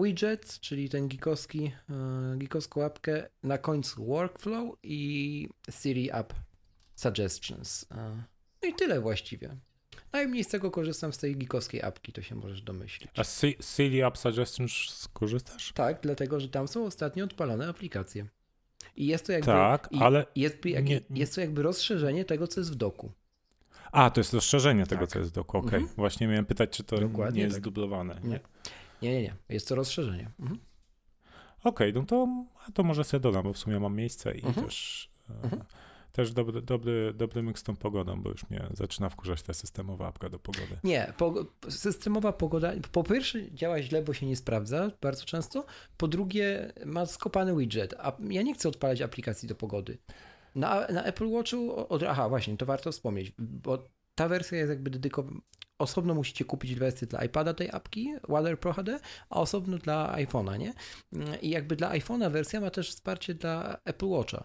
Widget, 0.00 0.60
czyli 0.60 0.88
ten 0.88 1.08
geekowski, 1.08 1.72
e, 1.90 2.36
geekowską 2.36 2.80
łapkę. 2.80 3.28
Na 3.42 3.58
końcu 3.58 4.06
workflow 4.06 4.76
i 4.82 5.48
Siri 5.70 6.10
App. 6.12 6.32
suggestions. 6.94 7.86
No 8.62 8.68
i 8.68 8.74
tyle 8.74 9.00
właściwie. 9.00 9.56
Najmniej 10.12 10.44
z 10.44 10.48
tego 10.48 10.70
korzystam 10.70 11.12
z 11.12 11.18
tej 11.18 11.36
geekowskiej 11.36 11.82
apki, 11.82 12.12
to 12.12 12.22
się 12.22 12.34
możesz 12.34 12.62
domyślić. 12.62 13.10
A 13.16 13.24
z 13.24 13.40
Silly 13.60 14.06
App 14.06 14.18
Suggestions 14.18 14.72
skorzystasz? 14.72 15.72
Tak, 15.72 15.98
dlatego, 16.02 16.40
że 16.40 16.48
tam 16.48 16.68
są 16.68 16.84
ostatnio 16.84 17.24
odpalone 17.24 17.68
aplikacje. 17.68 18.26
I 18.96 19.06
jest 19.06 19.26
to 19.26 19.32
jakby, 19.32 19.46
tak, 19.46 19.88
ale 20.00 20.26
jest, 20.36 20.56
nie, 20.82 21.00
jest 21.10 21.34
to 21.34 21.40
jakby 21.40 21.62
rozszerzenie 21.62 22.24
tego, 22.24 22.46
co 22.46 22.60
jest 22.60 22.72
w 22.72 22.74
doku. 22.74 23.12
A, 23.92 24.10
to 24.10 24.20
jest 24.20 24.34
rozszerzenie 24.34 24.86
tego, 24.86 25.00
tak. 25.00 25.10
co 25.10 25.18
jest 25.18 25.34
doku. 25.34 25.58
Okej, 25.58 25.68
okay. 25.68 25.80
mhm. 25.80 25.96
właśnie 25.96 26.28
miałem 26.28 26.46
pytać, 26.46 26.70
czy 26.70 26.84
to 26.84 26.98
Dokładnie 26.98 27.38
nie 27.38 27.44
jest 27.44 27.56
tak. 27.56 27.64
dublowane. 27.64 28.20
Nie. 28.24 28.40
nie, 29.02 29.12
nie, 29.12 29.22
nie. 29.22 29.34
Jest 29.48 29.68
to 29.68 29.74
rozszerzenie. 29.74 30.30
Mhm. 30.40 30.60
Okej, 31.64 31.90
okay, 31.90 32.00
no 32.00 32.06
to, 32.06 32.28
to 32.74 32.82
może 32.82 33.04
sobie 33.04 33.20
dodam, 33.20 33.42
bo 33.42 33.52
w 33.52 33.58
sumie 33.58 33.80
mam 33.80 33.96
miejsce 33.96 34.34
i 34.34 34.46
mhm. 34.46 34.66
też... 34.66 35.08
E, 35.30 35.44
mhm 35.44 35.62
też 36.12 36.32
dobry, 36.32 36.62
dobry, 36.62 37.12
dobry 37.14 37.42
myk 37.42 37.58
z 37.58 37.62
tą 37.62 37.76
pogodą, 37.76 38.22
bo 38.22 38.30
już 38.30 38.50
mnie 38.50 38.66
zaczyna 38.70 39.08
wkurzać 39.08 39.42
ta 39.42 39.54
systemowa 39.54 40.06
apka 40.06 40.28
do 40.28 40.38
pogody. 40.38 40.76
Nie, 40.84 41.12
po, 41.16 41.34
systemowa 41.68 42.32
pogoda, 42.32 42.72
po 42.92 43.04
pierwsze 43.04 43.52
działa 43.52 43.82
źle, 43.82 44.02
bo 44.02 44.14
się 44.14 44.26
nie 44.26 44.36
sprawdza 44.36 44.90
bardzo 45.00 45.24
często, 45.24 45.64
po 45.96 46.08
drugie 46.08 46.72
ma 46.84 47.06
skopany 47.06 47.56
widget, 47.56 47.94
a 47.98 48.16
ja 48.28 48.42
nie 48.42 48.54
chcę 48.54 48.68
odpalać 48.68 49.02
aplikacji 49.02 49.48
do 49.48 49.54
pogody. 49.54 49.98
Na, 50.54 50.86
na 50.86 51.04
Apple 51.04 51.30
Watchu, 51.30 51.86
od, 51.88 52.02
aha 52.02 52.28
właśnie, 52.28 52.56
to 52.56 52.66
warto 52.66 52.92
wspomnieć, 52.92 53.32
bo 53.38 53.84
ta 54.14 54.28
wersja 54.28 54.58
jest 54.58 54.70
jakby 54.70 54.90
dedykowana, 54.90 55.40
osobno 55.78 56.14
musicie 56.14 56.44
kupić 56.44 56.74
wersję 56.74 57.06
dla 57.06 57.24
iPada 57.24 57.54
tej 57.54 57.70
apki, 57.70 58.14
Weather 58.28 58.58
Pro 58.58 58.72
HD, 58.72 59.00
a 59.30 59.40
osobno 59.40 59.78
dla 59.78 60.16
iPhone'a, 60.16 60.58
nie? 60.58 60.72
I 61.42 61.50
jakby 61.50 61.76
dla 61.76 61.90
iPhone'a 61.90 62.30
wersja 62.30 62.60
ma 62.60 62.70
też 62.70 62.90
wsparcie 62.90 63.34
dla 63.34 63.78
Apple 63.84 64.06
Watcha. 64.08 64.44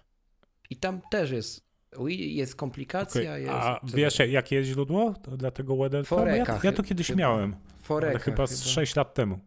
I 0.70 0.76
tam 0.76 1.02
też 1.12 1.32
jest 1.32 1.68
jest 2.10 2.56
komplikacja. 2.56 3.22
Okay. 3.22 3.42
Jest, 3.42 3.54
A 3.54 3.80
wiesz, 3.84 4.20
jakie 4.30 4.56
jest 4.56 4.70
źródło 4.70 5.14
dla 5.38 5.52
tego 5.52 5.78
Weather 5.78 6.06
Foreka, 6.06 6.54
ja, 6.54 6.60
ja, 6.64 6.72
to 6.72 6.84
kiedyś 6.84 7.08
chyba. 7.08 7.20
miałem. 7.20 7.56
Foreka. 7.82 8.20
chyba, 8.20 8.36
chyba 8.36 8.48
z 8.48 8.66
6 8.66 8.96
lat 8.96 9.14
temu. 9.14 9.40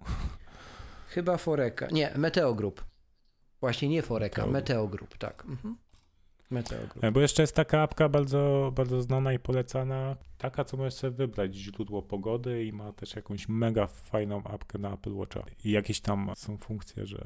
Chyba 1.09 1.37
Foreka. 1.37 1.87
Nie, 1.92 2.12
Meteo 2.16 2.55
Group. 2.55 2.85
Właśnie 3.61 3.88
nie 3.88 4.03
Foreka, 4.03 4.42
Meteo, 4.42 4.53
Meteo 4.53 4.88
Group, 4.88 5.18
tak. 5.18 5.44
Mhm. 5.49 5.77
Meteo 6.50 6.78
Group. 6.78 7.04
E, 7.04 7.12
bo 7.12 7.20
jeszcze 7.20 7.42
jest 7.42 7.54
taka 7.54 7.82
apka 7.82 8.08
bardzo, 8.08 8.72
bardzo 8.74 9.02
znana 9.02 9.32
i 9.32 9.38
polecana, 9.38 10.16
taka, 10.38 10.64
co 10.64 10.76
możesz 10.76 10.94
sobie 10.94 11.16
wybrać 11.16 11.54
źródło 11.54 12.02
pogody 12.02 12.64
i 12.64 12.72
ma 12.72 12.92
też 12.92 13.16
jakąś 13.16 13.48
mega 13.48 13.86
fajną 13.86 14.42
apkę 14.44 14.78
na 14.78 14.94
Apple 14.94 15.14
Watcha. 15.14 15.42
I 15.64 15.70
jakieś 15.70 16.00
tam 16.00 16.30
są 16.36 16.56
funkcje, 16.56 17.06
że 17.06 17.24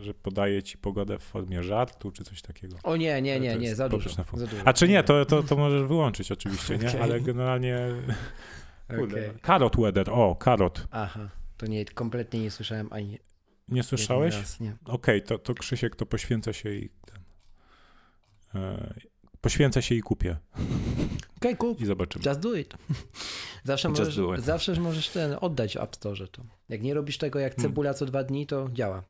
że 0.00 0.14
podaje 0.14 0.62
ci 0.62 0.78
pogodę 0.78 1.18
w 1.18 1.22
formie 1.22 1.62
żartu, 1.62 2.12
czy 2.12 2.24
coś 2.24 2.42
takiego. 2.42 2.76
O 2.82 2.96
nie, 2.96 3.22
nie, 3.22 3.40
nie, 3.40 3.56
nie, 3.56 3.74
za 3.74 3.88
dużo, 3.88 4.10
za 4.10 4.24
dużo. 4.24 4.56
A 4.64 4.72
czy 4.72 4.88
nie, 4.88 5.02
to, 5.02 5.24
to, 5.24 5.42
to 5.42 5.56
możesz 5.56 5.82
wyłączyć 5.82 6.32
oczywiście, 6.32 6.74
okay. 6.74 6.92
nie? 6.92 7.00
Ale 7.02 7.20
generalnie... 7.20 7.78
Okay. 9.04 9.34
Karot 9.42 9.76
weather, 9.76 10.10
o, 10.10 10.36
karot. 10.36 10.86
Aha, 10.90 11.28
to 11.56 11.66
nie, 11.66 11.84
kompletnie 11.84 12.40
nie 12.40 12.50
słyszałem 12.50 12.88
ani... 12.92 13.18
Nie 13.68 13.82
słyszałeś? 13.82 14.34
Okej, 14.34 14.72
okay, 14.84 15.20
to, 15.20 15.38
to 15.38 15.54
Krzysiek 15.54 15.96
to 15.96 16.06
poświęca 16.06 16.52
się 16.52 16.72
i 16.72 16.90
poświęcę 19.40 19.82
się 19.82 19.94
i 19.94 20.00
kupię. 20.00 20.36
Okej, 21.36 21.58
okay, 21.58 21.74
I 21.78 21.86
zobaczymy. 21.86 22.24
Just 22.26 22.40
do 22.40 22.54
it. 22.54 22.74
Zawsze, 23.64 23.88
Just 23.88 24.00
możesz, 24.00 24.16
do 24.16 24.34
it. 24.34 24.44
zawsze 24.44 24.80
możesz 24.80 25.08
ten 25.08 25.36
oddać 25.40 25.74
w 25.74 25.80
App 25.80 25.96
Store 25.96 26.28
to. 26.28 26.42
Jak 26.68 26.82
nie 26.82 26.94
robisz 26.94 27.18
tego 27.18 27.38
jak 27.38 27.54
hmm. 27.54 27.70
cebula 27.70 27.94
co 27.94 28.06
dwa 28.06 28.24
dni, 28.24 28.46
to 28.46 28.68
działa. 28.72 29.02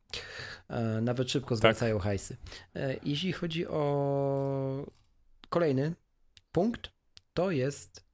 E, 0.69 1.01
nawet 1.01 1.31
szybko 1.31 1.49
tak. 1.49 1.59
zwracają 1.59 1.97
tak. 1.97 2.05
hajsy. 2.05 2.37
E, 2.75 2.97
jeśli 3.03 3.33
chodzi 3.33 3.67
o 3.67 4.87
kolejny 5.49 5.95
punkt, 6.53 6.91
to 7.35 7.51
jest 7.51 8.05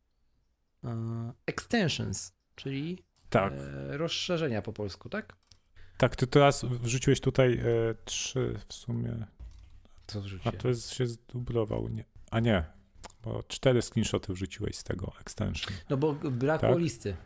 e, 0.84 1.32
extensions, 1.46 2.32
czyli 2.54 3.04
tak. 3.30 3.52
rozszerzenia 3.88 4.62
po 4.62 4.72
polsku, 4.72 5.08
tak? 5.08 5.36
Tak, 5.96 6.16
ty 6.16 6.26
teraz 6.26 6.64
wrzuciłeś 6.64 7.20
tutaj 7.20 7.60
trzy 8.04 8.58
w 8.68 8.74
sumie. 8.74 9.26
Co 10.06 10.20
wrzuciłem? 10.20 10.54
A 10.58 10.62
to 10.62 10.68
jest, 10.68 10.94
się 10.94 11.06
zdublował. 11.06 11.88
Nie. 11.88 12.04
A 12.30 12.40
nie, 12.40 12.64
bo 13.22 13.42
cztery 13.48 13.82
screenshoty 13.82 14.32
wrzuciłeś 14.32 14.76
z 14.76 14.84
tego 14.84 15.12
extension. 15.20 15.72
No 15.90 15.96
bo 15.96 16.12
brakło 16.14 16.68
tak? 16.68 16.78
listy. 16.78 17.16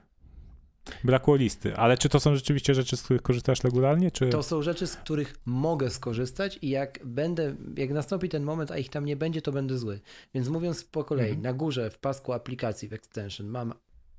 Brakło 1.04 1.36
listy, 1.36 1.76
ale 1.76 1.98
czy 1.98 2.08
to 2.08 2.20
są 2.20 2.34
rzeczywiście 2.34 2.74
rzeczy, 2.74 2.96
z 2.96 3.02
których 3.02 3.22
korzystasz 3.22 3.64
regularnie? 3.64 4.10
Czy... 4.10 4.28
To 4.28 4.42
są 4.42 4.62
rzeczy, 4.62 4.86
z 4.86 4.96
których 4.96 5.34
mogę 5.46 5.90
skorzystać 5.90 6.58
i 6.62 6.68
jak 6.68 7.00
będę, 7.04 7.56
jak 7.76 7.90
nastąpi 7.90 8.28
ten 8.28 8.42
moment, 8.42 8.70
a 8.70 8.78
ich 8.78 8.88
tam 8.88 9.04
nie 9.04 9.16
będzie, 9.16 9.42
to 9.42 9.52
będę 9.52 9.78
zły. 9.78 10.00
Więc 10.34 10.48
mówiąc 10.48 10.84
po 10.84 11.04
kolei, 11.04 11.28
mhm. 11.28 11.42
na 11.42 11.52
górze 11.52 11.90
w 11.90 11.98
pasku 11.98 12.32
aplikacji 12.32 12.88
w 12.88 12.92
extension 12.92 13.46
mam, 13.46 13.74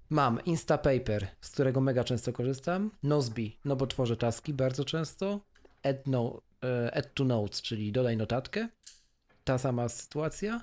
mam 0.09 0.45
Instapaper, 0.45 1.27
z 1.41 1.49
którego 1.49 1.81
mega 1.81 2.03
często 2.03 2.33
korzystam, 2.33 2.91
Nozbi, 3.03 3.59
no 3.65 3.75
bo 3.75 3.87
tworzę 3.87 4.17
taski 4.17 4.53
bardzo 4.53 4.85
często, 4.85 5.39
add, 5.83 6.07
no, 6.07 6.37
e, 6.37 6.50
add 6.93 7.13
to 7.13 7.23
notes, 7.23 7.61
czyli 7.61 7.91
dodaj 7.91 8.17
notatkę, 8.17 8.67
ta 9.43 9.57
sama 9.57 9.89
sytuacja. 9.89 10.61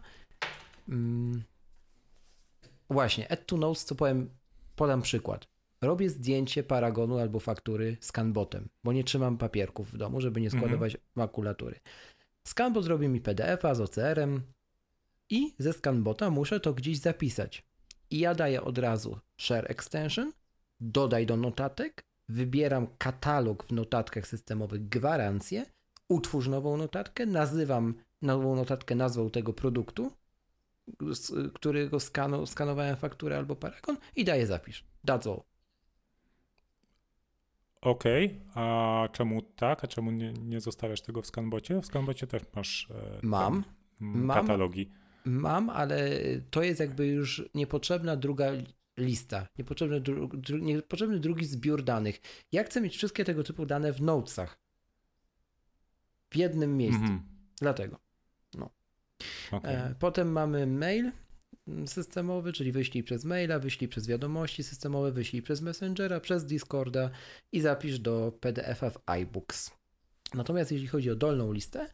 Mm. 0.88 1.42
Właśnie, 2.90 3.32
add 3.32 3.46
to 3.46 3.56
notes, 3.56 3.84
co 3.84 3.94
powiem, 3.94 4.30
podam 4.76 5.02
przykład 5.02 5.48
robię 5.80 6.10
zdjęcie 6.10 6.62
paragonu 6.62 7.18
albo 7.18 7.40
faktury 7.40 7.96
scanbotem, 8.00 8.68
bo 8.84 8.92
nie 8.92 9.04
trzymam 9.04 9.38
papierków 9.38 9.92
w 9.92 9.96
domu, 9.96 10.20
żeby 10.20 10.40
nie 10.40 10.50
składować 10.50 10.94
mhm. 10.94 11.10
makulatury. 11.14 11.80
Scanbot 12.46 12.86
robi 12.86 13.08
mi 13.08 13.20
PDF-a 13.20 13.74
z 13.74 13.80
OCR-em 13.80 14.42
i 15.30 15.54
ze 15.58 15.72
scanbota 15.72 16.30
muszę 16.30 16.60
to 16.60 16.74
gdzieś 16.74 16.98
zapisać. 16.98 17.66
I 18.10 18.18
ja 18.18 18.34
daję 18.34 18.62
od 18.62 18.78
razu 18.78 19.18
share 19.40 19.70
extension, 19.70 20.32
dodaj 20.80 21.26
do 21.26 21.36
notatek, 21.36 22.04
wybieram 22.28 22.86
katalog 22.98 23.66
w 23.66 23.72
notatkach 23.72 24.26
systemowych 24.26 24.88
gwarancję, 24.88 25.66
utwórz 26.08 26.48
nową 26.48 26.76
notatkę, 26.76 27.26
nazywam 27.26 27.94
nową 28.22 28.56
notatkę 28.56 28.94
nazwą 28.94 29.30
tego 29.30 29.52
produktu, 29.52 30.12
z 31.12 31.52
którego 31.52 32.00
skanu, 32.00 32.46
skanowałem 32.46 32.96
fakturę 32.96 33.36
albo 33.36 33.56
paragon 33.56 33.96
i 34.16 34.24
daję 34.24 34.46
zapisz. 34.46 34.84
All. 35.08 35.40
Okej, 37.80 38.26
okay. 38.26 38.64
a 38.64 39.08
czemu 39.12 39.42
tak? 39.42 39.84
A 39.84 39.86
czemu 39.86 40.10
nie, 40.10 40.32
nie 40.32 40.60
zostawiasz 40.60 41.00
tego 41.00 41.22
w 41.22 41.26
Scanbocie? 41.26 41.80
W 41.80 41.86
Scanbocie 41.86 42.26
też 42.26 42.42
masz 42.56 42.88
e, 42.90 43.20
mam, 43.22 43.64
tam, 43.98 44.28
katalogi. 44.28 44.90
Mam, 45.24 45.70
ale 45.70 46.10
to 46.50 46.62
jest 46.62 46.80
jakby 46.80 47.06
już 47.06 47.50
niepotrzebna 47.54 48.16
druga 48.16 48.46
lista, 48.96 49.46
niepotrzebny, 49.58 50.00
dru, 50.00 50.28
dru, 50.28 50.58
niepotrzebny 50.58 51.18
drugi 51.18 51.44
zbiór 51.44 51.82
danych. 51.82 52.20
Ja 52.52 52.64
chcę 52.64 52.80
mieć 52.80 52.96
wszystkie 52.96 53.24
tego 53.24 53.44
typu 53.44 53.66
dane 53.66 53.92
w 53.92 54.02
notesach. 54.02 54.58
W 56.30 56.36
jednym 56.36 56.76
miejscu. 56.76 57.04
Mm 57.04 57.18
-hmm. 57.18 57.22
Dlatego. 57.60 57.98
No. 58.54 58.70
Okay. 59.52 59.76
E, 59.76 59.94
potem 59.98 60.32
mamy 60.32 60.66
mail, 60.66 61.12
systemowy, 61.86 62.52
czyli 62.52 62.72
wyślij 62.72 63.04
przez 63.04 63.24
maila, 63.24 63.58
wyślij 63.58 63.88
przez 63.88 64.06
wiadomości 64.06 64.62
systemowe, 64.62 65.12
wyślij 65.12 65.42
przez 65.42 65.60
Messengera, 65.60 66.20
przez 66.20 66.46
Discorda 66.46 67.10
i 67.52 67.60
zapisz 67.60 67.98
do 67.98 68.32
PDF-a 68.40 68.90
w 68.90 68.98
iBooks. 69.06 69.70
Natomiast 70.34 70.72
jeśli 70.72 70.86
chodzi 70.86 71.10
o 71.10 71.16
dolną 71.16 71.52
listę, 71.52 71.90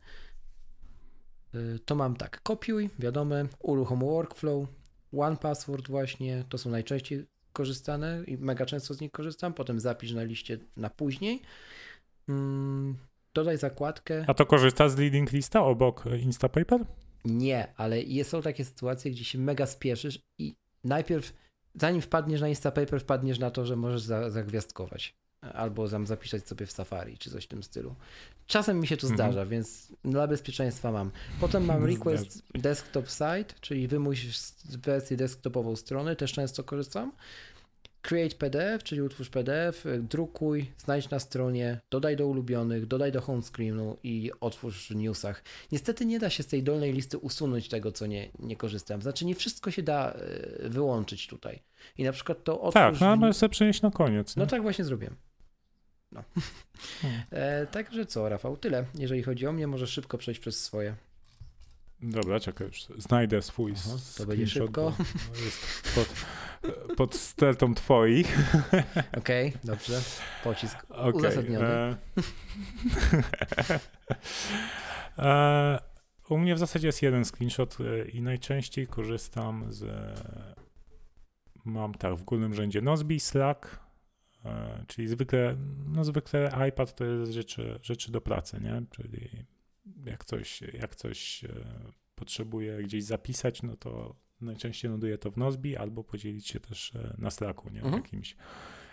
y, 1.54 1.78
to 1.84 1.94
mam 1.94 2.16
tak, 2.16 2.42
kopiuj, 2.42 2.90
wiadome, 2.98 3.48
uruchom 3.58 4.00
workflow, 4.00 4.68
one 5.12 5.36
password 5.36 5.88
właśnie, 5.88 6.44
to 6.48 6.58
są 6.58 6.70
najczęściej 6.70 7.26
korzystane 7.52 8.24
i 8.26 8.38
mega 8.38 8.66
często 8.66 8.94
z 8.94 9.00
nich 9.00 9.12
korzystam, 9.12 9.54
potem 9.54 9.80
zapisz 9.80 10.12
na 10.12 10.22
liście 10.22 10.58
na 10.76 10.90
później. 10.90 11.42
Dodaj 13.34 13.58
zakładkę. 13.58 14.24
A 14.26 14.34
to 14.34 14.46
korzysta 14.46 14.88
z 14.88 14.96
leading 14.96 15.32
lista 15.32 15.64
obok 15.64 16.04
Instapaper? 16.22 16.80
Nie, 17.24 17.72
ale 17.76 18.24
są 18.24 18.42
takie 18.42 18.64
sytuacje, 18.64 19.10
gdzie 19.10 19.24
się 19.24 19.38
mega 19.38 19.66
spieszysz 19.66 20.18
i 20.38 20.54
najpierw, 20.84 21.32
zanim 21.74 22.02
wpadniesz 22.02 22.40
na 22.40 22.48
Instapaper, 22.48 23.00
wpadniesz 23.00 23.38
na 23.38 23.50
to, 23.50 23.66
że 23.66 23.76
możesz 23.76 24.02
za, 24.02 24.30
zagwiazdkować. 24.30 25.14
Albo 25.52 25.88
tam 25.88 26.06
zapisać 26.06 26.48
sobie 26.48 26.66
w 26.66 26.72
Safari, 26.72 27.18
czy 27.18 27.30
coś 27.30 27.44
w 27.44 27.48
tym 27.48 27.62
stylu. 27.62 27.94
Czasem 28.46 28.80
mi 28.80 28.86
się 28.86 28.96
to 28.96 29.06
mhm. 29.06 29.16
zdarza, 29.16 29.46
więc 29.46 29.92
dla 30.04 30.26
bezpieczeństwa 30.26 30.92
mam. 30.92 31.10
Potem 31.40 31.64
mam 31.64 31.84
request 31.84 32.42
desktop 32.54 33.10
site, 33.10 33.54
czyli 33.60 33.88
wymuś 33.88 34.26
wersję 34.64 35.16
desktopową 35.16 35.76
strony, 35.76 36.16
też 36.16 36.32
często 36.32 36.64
korzystam. 36.64 37.12
Create 38.04 38.36
PDF, 38.36 38.82
czyli 38.82 39.02
utwórz 39.02 39.30
PDF, 39.30 39.84
drukuj, 40.00 40.72
znajdź 40.78 41.10
na 41.10 41.18
stronie, 41.18 41.80
dodaj 41.90 42.16
do 42.16 42.26
ulubionych, 42.26 42.86
dodaj 42.86 43.12
do 43.12 43.20
home 43.20 43.42
screenu 43.42 43.96
i 44.02 44.30
otwórz 44.40 44.88
w 44.88 44.96
newsach. 44.96 45.42
Niestety 45.72 46.06
nie 46.06 46.18
da 46.18 46.30
się 46.30 46.42
z 46.42 46.46
tej 46.46 46.62
dolnej 46.62 46.92
listy 46.92 47.18
usunąć 47.18 47.68
tego, 47.68 47.92
co 47.92 48.06
nie, 48.06 48.30
nie 48.38 48.56
korzystam. 48.56 49.02
Znaczy 49.02 49.24
nie 49.24 49.34
wszystko 49.34 49.70
się 49.70 49.82
da 49.82 50.12
e, 50.12 50.68
wyłączyć 50.68 51.26
tutaj. 51.26 51.62
I 51.98 52.04
na 52.04 52.12
przykład 52.12 52.44
to 52.44 52.60
otwórz... 52.60 52.74
Tak, 52.74 53.00
no 53.00 53.06
ale 53.06 53.32
sobie 53.32 53.50
przenieść 53.50 53.82
na 53.82 53.90
koniec. 53.90 54.36
Nie? 54.36 54.40
No 54.40 54.46
tak 54.46 54.62
właśnie 54.62 54.84
zrobiłem. 54.84 55.16
No. 56.12 56.24
Hmm. 57.00 57.22
E, 57.30 57.66
także 57.66 58.06
co, 58.06 58.28
Rafał, 58.28 58.56
tyle. 58.56 58.84
Jeżeli 58.94 59.22
chodzi 59.22 59.46
o 59.46 59.52
mnie, 59.52 59.66
może 59.66 59.86
szybko 59.86 60.18
przejść 60.18 60.40
przez 60.40 60.64
swoje. 60.64 60.94
Dobra, 62.02 62.40
czekaj, 62.40 62.66
już 62.66 62.86
znajdę 62.98 63.42
swój 63.42 63.72
Aha, 63.76 63.96
to 64.16 64.26
będzie 64.26 64.46
szybko. 64.46 64.92
Jest 65.44 65.94
pod, 65.94 66.08
pod 66.96 67.14
stertą 67.14 67.74
twoich. 67.74 68.38
Okej, 69.18 69.52
dobrze. 69.64 70.00
Pocisk. 70.44 70.86
Okej, 70.88 71.12
Uzasadniony. 71.12 71.66
e, 71.66 71.96
e, 75.18 75.78
u 76.28 76.38
mnie 76.38 76.54
w 76.54 76.58
zasadzie 76.58 76.88
jest 76.88 77.02
jeden 77.02 77.24
screenshot 77.24 77.78
e, 77.80 78.08
i 78.08 78.22
najczęściej 78.22 78.86
korzystam 78.86 79.72
z. 79.72 79.84
Mam 81.64 81.94
tak, 81.94 82.14
w 82.14 82.24
górnym 82.24 82.54
rzędzie 82.54 82.82
Nozbe, 82.82 83.18
Slack, 83.18 83.80
czyli 84.86 85.08
zwykle, 85.08 85.56
no 85.86 86.04
zwykle 86.04 86.68
iPad 86.68 86.94
to 86.94 87.04
jest 87.04 87.32
rzeczy, 87.32 87.78
rzeczy 87.82 88.12
do 88.12 88.20
pracy, 88.20 88.60
nie? 88.60 88.82
Czyli 88.90 89.46
jak 90.06 90.24
coś, 90.24 90.62
jak 90.62 90.94
coś 90.94 91.44
potrzebuję 92.14 92.82
gdzieś 92.82 93.04
zapisać, 93.04 93.62
no 93.62 93.76
to 93.76 94.16
najczęściej 94.44 94.90
ląduje 94.90 95.18
to 95.18 95.30
w 95.30 95.36
Nozbe 95.36 95.80
albo 95.80 96.04
podzielić 96.04 96.48
się 96.48 96.60
też 96.60 96.94
e, 96.94 97.14
na 97.18 97.30
Slacku, 97.30 97.70
nie? 97.70 97.82
Mhm. 97.82 98.02
Jakimś, 98.02 98.36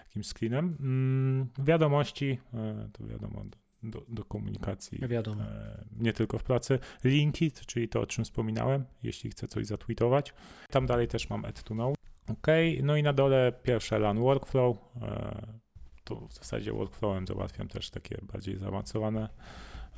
jakimś 0.06 0.28
screenem. 0.28 0.78
Mm, 0.80 1.48
wiadomości, 1.60 2.38
e, 2.54 2.90
to 2.94 3.08
wiadomo, 3.08 3.46
do, 3.84 4.06
do 4.08 4.26
komunikacji 4.26 5.00
Wiadomo. 5.08 5.44
E, 5.44 5.86
nie 6.00 6.14
tylko 6.14 6.38
w 6.38 6.44
pracy. 6.44 6.80
Linki, 7.04 7.52
czyli 7.52 7.90
to, 7.90 8.02
o 8.02 8.06
czym 8.06 8.24
wspominałem, 8.24 8.86
jeśli 9.04 9.30
chcę 9.30 9.48
coś 9.48 9.66
zatweetować. 9.66 10.34
Tam 10.70 10.86
dalej 10.86 11.08
też 11.08 11.30
mam 11.30 11.46
add 11.46 11.64
to 11.64 11.74
know. 11.74 11.96
OK, 12.28 12.48
no 12.84 12.98
i 12.98 13.04
na 13.04 13.14
dole 13.14 13.54
pierwsze 13.64 14.00
LAN 14.00 14.20
workflow. 14.20 14.78
E, 15.02 15.62
Tu 16.04 16.28
w 16.28 16.34
zasadzie 16.34 16.74
workflowem 16.74 17.28
załatwiam 17.28 17.68
też 17.68 17.90
takie 17.90 18.18
bardziej 18.22 18.58
zaawansowane 18.58 19.30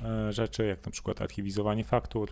e, 0.01 0.33
rzeczy, 0.33 0.65
jak 0.65 0.85
na 0.85 0.91
przykład 0.91 1.21
archiwizowanie 1.21 1.83
faktur 1.83 2.31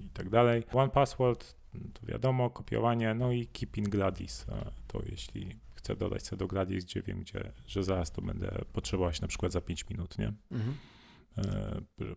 i 0.00 0.08
tak 0.10 0.30
dalej. 0.30 0.64
One 0.72 0.90
password, 0.90 1.56
to 1.94 2.06
wiadomo, 2.06 2.50
kopiowanie, 2.50 3.14
no 3.14 3.32
i 3.32 3.46
keeping 3.46 3.88
Gladys. 3.88 4.46
To 4.88 5.02
jeśli 5.10 5.56
chcę 5.74 5.96
dodać 5.96 6.26
sobie 6.26 6.38
do 6.38 6.46
Gladys, 6.46 6.84
gdzie 6.84 7.02
wiem, 7.02 7.20
gdzie, 7.20 7.52
że 7.66 7.84
zaraz 7.84 8.10
to 8.12 8.22
będę 8.22 8.58
potrzebować 8.72 9.20
na 9.20 9.28
przykład 9.28 9.52
za 9.52 9.60
5 9.60 9.88
minut, 9.90 10.18
nie? 10.18 10.32
Mhm. 10.50 10.76
e, 11.38 11.80
by- 11.98 12.16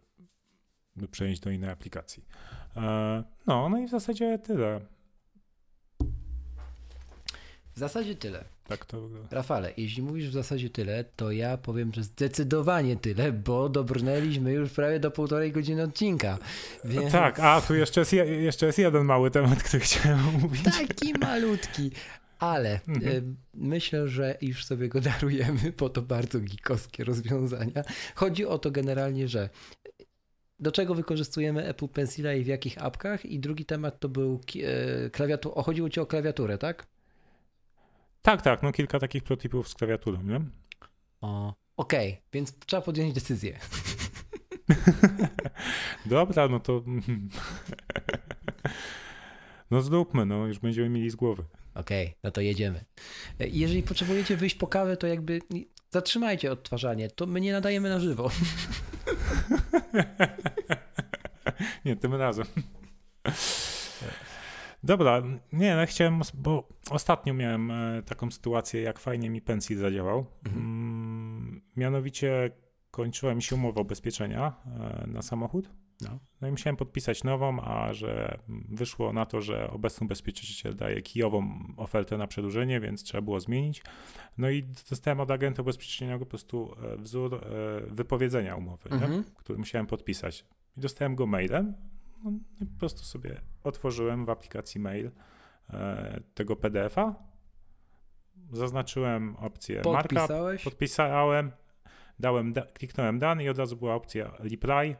przejść 1.11 1.41
do 1.41 1.49
innej 1.49 1.69
aplikacji. 1.69 2.25
E, 2.75 3.23
No, 3.47 3.69
no 3.69 3.77
i 3.79 3.87
w 3.87 3.89
zasadzie 3.89 4.39
tyle. 4.39 4.81
W 7.73 7.79
zasadzie 7.79 8.15
tyle. 8.15 8.45
Tak 8.67 8.85
to 8.85 9.01
wygląda. 9.01 9.27
Rafale, 9.35 9.73
jeśli 9.77 10.03
mówisz 10.03 10.29
w 10.29 10.33
zasadzie 10.33 10.69
tyle, 10.69 11.03
to 11.15 11.31
ja 11.31 11.57
powiem, 11.57 11.93
że 11.93 12.03
zdecydowanie 12.03 12.95
tyle, 12.97 13.31
bo 13.31 13.69
dobrnęliśmy 13.69 14.51
już 14.53 14.69
prawie 14.69 14.99
do 14.99 15.11
półtorej 15.11 15.51
godziny 15.51 15.83
odcinka. 15.83 16.37
Więc 16.85 17.11
Tak, 17.11 17.39
a 17.39 17.61
tu 17.61 17.75
jeszcze 17.75 18.01
jest, 18.01 18.13
je- 18.13 18.25
jeszcze 18.25 18.65
jest 18.65 18.77
jeden 18.79 19.05
mały 19.05 19.31
temat, 19.31 19.63
który 19.63 19.79
chciałem 19.83 20.19
omówić. 20.29 20.63
Taki 20.63 21.13
malutki. 21.19 21.91
Ale 22.39 22.79
Mhm. 22.87 23.35
myślę, 23.53 24.07
że 24.07 24.37
już 24.41 24.65
sobie 24.65 24.87
go 24.89 25.01
darujemy, 25.01 25.73
bo 25.77 25.89
to 25.89 26.01
bardzo 26.01 26.39
geekowskie 26.39 27.03
rozwiązania. 27.03 27.83
Chodzi 28.15 28.45
o 28.45 28.57
to 28.57 28.71
generalnie, 28.71 29.27
że 29.27 29.49
do 30.59 30.71
czego 30.71 30.95
wykorzystujemy 30.95 31.65
Apple 31.67 31.87
Pencila 31.87 32.33
i 32.33 32.43
w 32.43 32.47
jakich 32.47 32.83
apkach? 32.83 33.25
I 33.25 33.39
drugi 33.39 33.65
temat 33.65 33.99
to 33.99 34.09
był 34.09 34.39
e, 35.05 35.09
klawiatur. 35.09 35.51
O, 35.55 35.63
chodziło 35.63 35.89
ci 35.89 35.99
o 35.99 36.05
klawiaturę, 36.05 36.57
tak? 36.57 36.87
Tak, 38.25 38.41
tak, 38.41 38.63
no 38.63 38.71
kilka 38.71 38.99
takich 38.99 39.23
protipów 39.23 39.69
z 39.69 39.73
klawiaturą, 39.73 40.23
nie? 40.23 40.41
O, 41.21 41.53
Okej, 41.77 42.21
więc 42.33 42.59
trzeba 42.65 42.81
podjąć 42.81 43.13
decyzję. 43.13 43.59
Dobra, 46.05 46.47
no 46.47 46.59
to... 46.59 46.83
No 49.71 49.81
zróbmy, 49.81 50.25
no 50.25 50.47
już 50.47 50.59
będziemy 50.59 50.89
mieli 50.89 51.09
z 51.09 51.15
głowy. 51.15 51.43
Okej, 51.75 52.15
no 52.23 52.31
to 52.31 52.41
jedziemy. 52.41 52.85
Jeżeli 53.39 53.83
potrzebujecie 53.83 54.37
wyjść 54.37 54.55
po 54.55 54.67
kawę, 54.67 54.97
to 54.97 55.07
jakby 55.07 55.41
zatrzymajcie 55.89 56.51
odtwarzanie. 56.51 57.09
To 57.09 57.25
my 57.25 57.41
nie 57.41 57.51
nadajemy 57.51 57.89
na 57.89 57.99
żywo. 57.99 58.31
Nie, 61.85 61.95
tym 61.95 62.15
razem. 62.15 62.45
Dobra, 64.85 65.23
nie, 65.53 65.75
no 65.75 65.85
chciałem, 65.85 66.21
bo 66.33 66.67
ostatnio 66.89 67.33
miałem 67.33 67.71
e, 67.71 68.03
taką 68.03 68.31
sytuację, 68.31 68.81
jak 68.81 68.99
fajnie 68.99 69.29
mi 69.29 69.41
pensji 69.41 69.75
zadziałał. 69.75 70.25
Mhm. 70.45 70.65
Mm, 70.65 71.61
mianowicie 71.75 72.51
kończyła 72.91 73.35
mi 73.35 73.41
się 73.41 73.55
umowa 73.55 73.81
ubezpieczenia 73.81 74.53
e, 74.65 75.07
na 75.07 75.21
samochód. 75.21 75.69
No. 76.01 76.19
No 76.41 76.47
i 76.47 76.51
musiałem 76.51 76.77
podpisać 76.77 77.23
nową, 77.23 77.61
a 77.61 77.93
że 77.93 78.39
wyszło 78.69 79.13
na 79.13 79.25
to, 79.25 79.41
że 79.41 79.69
obecny 79.71 80.05
ubezpieczyciel 80.05 80.75
daje 80.75 81.01
kijową 81.01 81.59
ofertę 81.77 82.17
na 82.17 82.27
przedłużenie, 82.27 82.79
więc 82.79 83.03
trzeba 83.03 83.21
było 83.21 83.39
zmienić. 83.39 83.83
No 84.37 84.49
i 84.49 84.63
dostałem 84.89 85.19
od 85.19 85.31
agenta 85.31 85.61
ubezpieczeniowego 85.61 86.25
po 86.25 86.29
prostu 86.29 86.75
e, 86.93 86.97
wzór 86.97 87.41
wypowiedzenia 87.87 88.55
umowy? 88.55 88.89
Mhm. 88.89 89.23
który 89.23 89.59
musiałem 89.59 89.87
podpisać. 89.87 90.45
I 90.77 90.81
dostałem 90.81 91.15
go 91.15 91.25
mailem. 91.25 91.73
No 92.25 92.65
po 92.73 92.79
prostu 92.79 93.03
sobie 93.03 93.41
otworzyłem 93.63 94.25
w 94.25 94.29
aplikacji 94.29 94.81
mail 94.81 95.11
e, 95.69 96.19
tego 96.33 96.55
PDF-a. 96.55 97.15
Zaznaczyłem 98.51 99.35
opcję 99.35 99.75
markup, 99.85 100.01
Podpisałeś? 100.19 100.63
podpisałem, 100.63 101.51
dałem, 102.19 102.53
da, 102.53 102.61
kliknąłem 102.61 103.19
dane 103.19 103.43
i 103.43 103.49
od 103.49 103.57
razu 103.57 103.77
była 103.77 103.95
opcja 103.95 104.31
reply. 104.39 104.95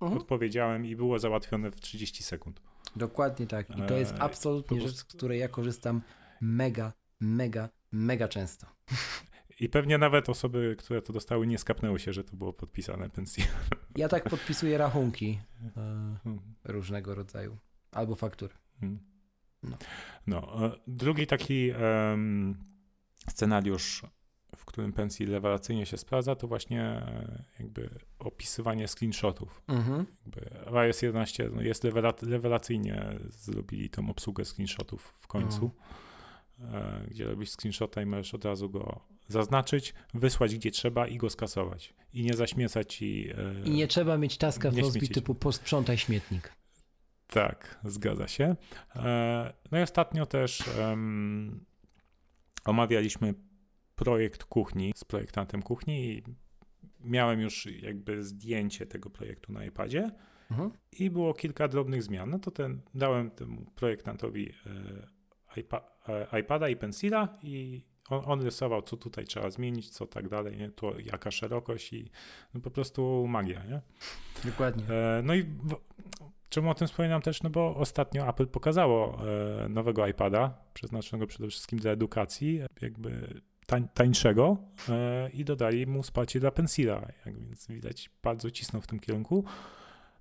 Mhm. 0.00 0.20
Odpowiedziałem 0.20 0.86
i 0.86 0.96
było 0.96 1.18
załatwione 1.18 1.70
w 1.70 1.76
30 1.80 2.22
sekund. 2.22 2.60
Dokładnie 2.96 3.46
tak. 3.46 3.70
I 3.76 3.82
to 3.82 3.94
jest 3.96 4.12
Eee, 4.12 4.20
absolutnie 4.20 4.76
po 4.76 4.82
rzecz, 4.82 4.92
prostu- 4.94 5.00
z 5.00 5.16
której 5.16 5.40
ja 5.40 5.48
korzystam 5.48 6.02
mega, 6.40 6.92
mega, 7.20 7.68
mega 7.92 8.28
często. 8.28 8.66
I 9.60 9.68
pewnie 9.68 9.98
nawet 9.98 10.28
osoby, 10.28 10.76
które 10.78 11.02
to 11.02 11.12
dostały, 11.12 11.46
nie 11.46 11.58
skapnęły 11.58 11.98
się, 11.98 12.12
że 12.12 12.24
to 12.24 12.36
było 12.36 12.52
podpisane 12.52 13.10
pensji. 13.10 13.44
Ja 13.96 14.08
tak 14.08 14.28
podpisuję 14.30 14.78
rachunki 14.78 15.38
e, 15.64 15.70
Hmm. 16.22 16.40
różnego 16.64 17.14
rodzaju. 17.14 17.58
Albo 17.92 18.14
faktury. 18.14 18.54
Mm. 18.82 18.98
No. 19.62 19.76
No. 20.26 20.66
e, 20.66 20.70
Drugi 20.86 21.26
taki 21.26 21.70
em, 21.70 22.56
scenariusz, 23.28 24.02
w 24.56 24.64
którym 24.64 24.92
pensji 24.92 25.26
rewelacyjnie 25.26 25.86
się 25.86 25.96
sprawdza, 25.96 26.34
to 26.34 26.48
właśnie 26.48 26.82
e, 26.82 27.44
jakby 27.60 27.88
opisywanie 28.18 28.88
screenshotów. 28.88 29.62
Mhm. 29.68 30.06
IOS 30.86 31.02
11 31.02 31.50
no, 31.54 31.62
jest 31.62 31.84
rewela- 31.84 32.30
rewelacyjnie 32.30 33.18
zrobili 33.28 33.90
tą 33.90 34.10
obsługę 34.10 34.44
screenshotów 34.44 35.14
w 35.20 35.26
końcu, 35.26 35.70
e, 36.60 37.04
gdzie 37.10 37.24
robisz 37.24 37.50
screenshota 37.50 38.02
i 38.02 38.06
możesz 38.06 38.34
od 38.34 38.44
razu 38.44 38.70
go 38.70 39.00
zaznaczyć, 39.28 39.94
wysłać 40.14 40.54
gdzie 40.54 40.70
trzeba 40.70 41.06
i 41.06 41.16
go 41.16 41.30
skasować. 41.30 41.94
I 42.12 42.22
nie 42.22 42.34
zaśmiecać 42.34 43.02
i... 43.02 43.30
e, 43.30 43.62
I 43.64 43.70
nie 43.70 43.86
trzeba 43.86 44.18
mieć 44.18 44.38
taska 44.38 44.70
w 44.70 44.76
Nozbi 44.76 45.08
typu 45.08 45.34
posprzątaj 45.34 45.98
śmietnik. 45.98 46.52
Tak, 47.26 47.80
zgadza 47.84 48.28
się. 48.28 48.56
E, 48.96 49.52
No 49.72 49.78
i 49.78 49.82
ostatnio 49.82 50.26
też 50.26 50.62
omawialiśmy 52.64 53.34
projekt 53.94 54.44
kuchni 54.44 54.92
z 54.96 55.04
projektantem 55.04 55.62
kuchni 55.62 56.08
i 56.12 56.22
miałem 57.00 57.40
już 57.40 57.66
jakby 57.66 58.22
zdjęcie 58.24 58.86
tego 58.86 59.10
projektu 59.10 59.52
na 59.52 59.64
iPadzie 59.64 60.10
Mhm. 60.50 60.70
i 60.92 61.10
było 61.10 61.34
kilka 61.34 61.68
drobnych 61.68 62.02
zmian. 62.02 62.30
No 62.30 62.38
to 62.38 62.50
ten 62.50 62.80
dałem 62.94 63.30
temu 63.30 63.70
projektantowi 63.74 64.52
e, 65.56 65.60
iPa, 65.60 65.98
iPada 66.40 66.68
i 66.68 66.76
pensila 66.76 67.38
i 67.42 67.84
on, 68.10 68.22
on 68.26 68.42
rysował, 68.42 68.82
co 68.82 68.96
tutaj 68.96 69.24
trzeba 69.24 69.50
zmienić, 69.50 69.90
co 69.90 70.06
tak 70.06 70.28
dalej, 70.28 70.56
nie? 70.56 70.70
To 70.70 70.92
jaka 70.98 71.30
szerokość 71.30 71.92
i 71.92 72.10
no 72.54 72.60
po 72.60 72.70
prostu 72.70 73.26
magia, 73.28 73.64
nie? 73.64 73.80
Dokładnie. 74.44 74.84
E, 74.94 75.22
No 75.24 75.34
i 75.34 75.42
w, 75.42 75.74
czemu 76.48 76.70
o 76.70 76.74
tym 76.74 76.88
wspominam 76.88 77.22
też? 77.22 77.42
No 77.42 77.50
bo 77.50 77.76
ostatnio 77.76 78.28
Apple 78.28 78.46
pokazało 78.46 79.18
e, 79.64 79.68
nowego 79.68 80.06
iPada, 80.06 80.58
przeznaczonego 80.74 81.26
przede 81.26 81.48
wszystkim 81.48 81.78
dla 81.78 81.90
edukacji, 81.90 82.60
jakby 82.80 83.40
tań, 83.66 83.88
tańszego 83.94 84.56
e, 84.88 85.30
i 85.30 85.44
dodali 85.44 85.86
mu 85.86 86.02
wsparcie 86.02 86.40
dla 86.40 86.50
pensila, 86.50 87.08
jak 87.26 87.38
więc 87.38 87.66
widać 87.66 88.10
bardzo 88.22 88.50
cisnął 88.50 88.82
w 88.82 88.86
tym 88.86 89.00
kierunku. 89.00 89.44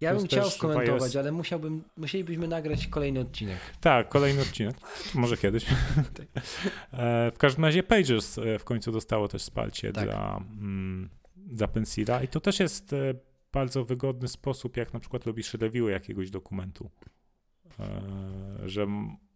Ja 0.02 0.16
bym 0.16 0.26
chciał 0.28 0.50
skomentować, 0.50 1.16
ale 1.16 1.32
musiałbym, 1.32 1.84
musielibyśmy 1.98 2.48
nagrać 2.48 2.88
kolejny 2.88 3.20
odcinek. 3.20 3.58
Tak, 3.82 4.10
kolejny 4.10 4.42
odcinek. 4.42 4.76
Może 5.16 5.38
kiedyś. 5.38 5.66
E, 6.92 7.32
w 7.32 7.38
każdym 7.38 7.66
razie 7.66 7.84
Pages 7.84 8.38
e, 8.38 8.60
w 8.60 8.64
końcu 8.64 8.92
dostało 8.92 9.28
też 9.28 9.42
wsparcie 9.42 9.94
Tak. 9.94 10.04
dla, 10.04 10.38
mm, 10.38 11.10
dla 11.36 11.68
Pensila 11.68 12.24
i 12.24 12.28
to 12.28 12.40
też 12.40 12.60
jest 12.60 12.94
e, 12.94 13.14
bardzo 13.54 13.86
wygodny 13.86 14.28
sposób, 14.28 14.78
jak 14.78 14.94
na 14.94 15.00
przykład 15.00 15.26
robisz 15.26 15.54
review 15.54 15.90
jakiegoś 15.90 16.30
dokumentu. 16.30 16.90
Że 18.66 18.88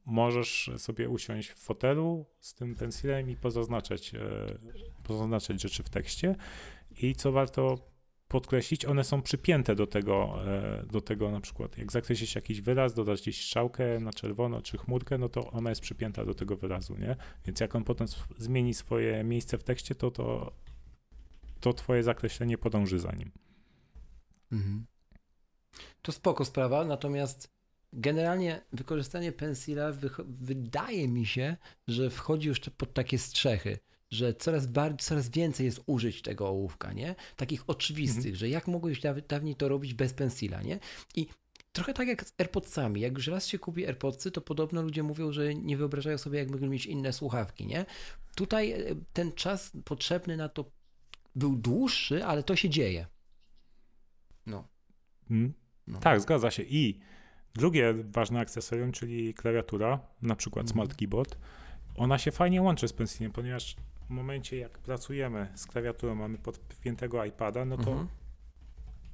możesz 0.05 0.71
sobie 0.77 1.09
usiąść 1.09 1.49
w 1.49 1.59
fotelu 1.59 2.25
z 2.39 2.53
tym 2.53 2.75
pensilem 2.75 3.29
i 3.29 3.35
pozaznaczać, 3.35 4.11
pozaznaczać 5.03 5.61
rzeczy 5.61 5.83
w 5.83 5.89
tekście. 5.89 6.35
I 7.01 7.15
co 7.15 7.31
warto 7.31 7.90
podkreślić, 8.31 8.85
one 8.85 9.03
są 9.03 9.21
przypięte 9.21 9.75
do 9.75 9.87
tego, 9.87 10.45
e, 10.47 10.83
do 10.91 11.01
tego 11.01 11.31
na 11.31 11.41
przykład, 11.41 11.77
jak 11.77 11.91
zakreślisz 11.91 12.35
jakiś 12.35 12.61
wyraz, 12.61 12.93
dodasz 12.93 13.21
gdzieś 13.21 13.45
strzałkę 13.45 13.99
na 13.99 14.13
czerwono 14.13 14.61
czy 14.61 14.77
chmurkę, 14.77 15.17
no 15.17 15.29
to 15.29 15.51
ona 15.51 15.69
jest 15.69 15.81
przypięta 15.81 16.25
do 16.25 16.33
tego 16.33 16.55
wyrazu, 16.57 16.97
nie? 16.97 17.15
Więc 17.45 17.59
jak 17.59 17.75
on 17.75 17.83
potem 17.83 18.07
zmieni 18.37 18.73
swoje 18.73 19.23
miejsce 19.23 19.57
w 19.57 19.63
tekście, 19.63 19.95
to 19.95 20.11
to, 20.11 20.51
to 21.59 21.73
twoje 21.73 22.03
zakreślenie 22.03 22.57
podąży 22.57 22.99
za 22.99 23.11
nim. 23.11 23.31
Mhm. 24.51 24.85
To 26.01 26.11
spoko 26.11 26.45
sprawa, 26.45 26.85
natomiast 26.85 27.51
generalnie 27.93 28.61
wykorzystanie 28.73 29.31
pensila 29.31 29.91
wydaje 30.27 31.07
mi 31.07 31.25
się, 31.25 31.57
że 31.87 32.09
wchodzi 32.09 32.47
już 32.47 32.59
pod 32.59 32.93
takie 32.93 33.17
strzechy 33.17 33.79
że 34.11 34.33
coraz 34.33 34.67
bardziej, 34.67 34.97
coraz 34.97 35.29
więcej 35.29 35.65
jest 35.65 35.81
użyć 35.85 36.21
tego 36.21 36.47
ołówka, 36.47 36.93
nie? 36.93 37.15
Takich 37.35 37.63
oczywistych, 37.67 38.17
mhm. 38.17 38.35
że 38.35 38.49
jak 38.49 38.67
mogłeś 38.67 39.01
dawniej 39.27 39.55
to 39.55 39.67
robić 39.67 39.93
bez 39.93 40.13
pensila, 40.13 40.61
nie? 40.61 40.79
I 41.15 41.27
trochę 41.71 41.93
tak 41.93 42.07
jak 42.07 42.23
z 42.23 42.33
AirPodsami. 42.37 43.01
Jak 43.01 43.13
już 43.13 43.27
raz 43.27 43.47
się 43.47 43.59
kupi 43.59 43.85
AirPodsy, 43.85 44.31
to 44.31 44.41
podobno 44.41 44.81
ludzie 44.81 45.03
mówią, 45.03 45.31
że 45.31 45.55
nie 45.55 45.77
wyobrażają 45.77 46.17
sobie, 46.17 46.39
jak 46.39 46.51
mogli 46.51 46.69
mieć 46.69 46.85
inne 46.85 47.13
słuchawki, 47.13 47.65
nie? 47.65 47.85
Tutaj 48.35 48.71
e, 48.71 48.95
ten 49.13 49.31
czas 49.31 49.71
potrzebny 49.85 50.37
na 50.37 50.49
to 50.49 50.71
był 51.35 51.55
dłuższy, 51.55 52.25
ale 52.25 52.43
to 52.43 52.55
się 52.55 52.69
dzieje. 52.69 53.07
No. 54.45 54.67
Hmm. 55.27 55.53
no. 55.87 55.99
Tak, 55.99 56.21
zgadza 56.21 56.51
się. 56.51 56.63
I 56.63 56.99
drugie 57.53 57.93
ważne 58.03 58.39
akcesorium, 58.39 58.91
czyli 58.91 59.33
klawiatura, 59.33 59.99
na 60.21 60.35
przykład 60.35 60.63
mhm. 60.63 60.73
Smart 60.73 60.99
Keyboard, 60.99 61.37
ona 61.95 62.17
się 62.17 62.31
fajnie 62.31 62.61
łączy 62.61 62.87
z 62.87 62.93
pensilem, 62.93 63.31
ponieważ 63.31 63.75
momencie, 64.11 64.57
jak 64.57 64.79
pracujemy 64.79 65.47
z 65.55 65.65
klawiaturą, 65.65 66.15
mamy 66.15 66.37
podpiętego 66.37 67.25
iPada, 67.25 67.65
no 67.65 67.77
to 67.77 67.91
mhm. 67.91 68.07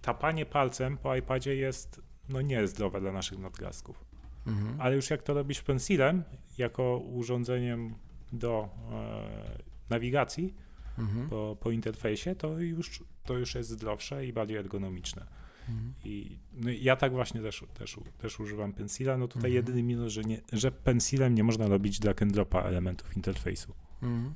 tapanie 0.01 0.45
palcem 0.45 0.97
po 0.97 1.15
iPadzie 1.15 1.55
jest 1.55 2.01
no 2.29 2.41
niezdrowe 2.41 3.01
dla 3.01 3.11
naszych 3.11 3.39
nadgarstków. 3.39 4.05
Mhm. 4.47 4.81
Ale 4.81 4.95
już 4.95 5.09
jak 5.09 5.23
to 5.23 5.33
robisz 5.33 5.61
pensilem, 5.61 6.23
jako 6.57 6.97
urządzeniem 6.97 7.95
do 8.31 8.69
e, 8.91 9.63
nawigacji 9.89 10.53
mhm. 10.97 11.29
po, 11.29 11.57
po 11.59 11.71
interfejsie, 11.71 12.35
to 12.35 12.59
już, 12.59 13.03
to 13.23 13.37
już 13.37 13.55
jest 13.55 13.69
zdrowsze 13.69 14.25
i 14.25 14.33
bardziej 14.33 14.57
ergonomiczne. 14.57 15.27
Mhm. 15.69 15.93
I 16.05 16.39
no, 16.53 16.69
ja 16.69 16.95
tak 16.95 17.11
właśnie 17.11 17.41
też, 17.41 17.63
też, 17.73 17.99
też 18.17 18.39
używam 18.39 18.73
pensila. 18.73 19.17
No 19.17 19.27
tutaj 19.27 19.51
mhm. 19.51 19.53
jedyny 19.53 19.83
minus, 19.83 20.13
że, 20.13 20.21
nie, 20.21 20.41
że 20.53 20.71
pensilem 20.71 21.35
nie 21.35 21.43
można 21.43 21.67
robić 21.67 21.99
drag 21.99 22.21
and 22.21 22.33
dropa 22.33 22.61
elementów 22.61 23.15
interfejsu. 23.15 23.73
Mhm. 24.01 24.33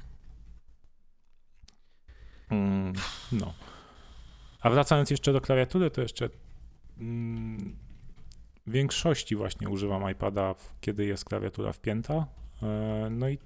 Mm, 2.51 2.93
no. 3.31 3.53
A 4.61 4.69
wracając 4.69 5.09
jeszcze 5.09 5.33
do 5.33 5.41
klawiatury, 5.41 5.91
to 5.91 6.01
jeszcze 6.01 6.29
mm, 6.99 7.75
w 8.67 8.71
większości 8.71 9.35
właśnie 9.35 9.69
używam 9.69 10.11
iPada, 10.11 10.55
kiedy 10.81 11.05
jest 11.05 11.25
klawiatura 11.25 11.73
wpięta. 11.73 12.27
E, 12.63 13.07
no 13.11 13.29
i 13.29 13.37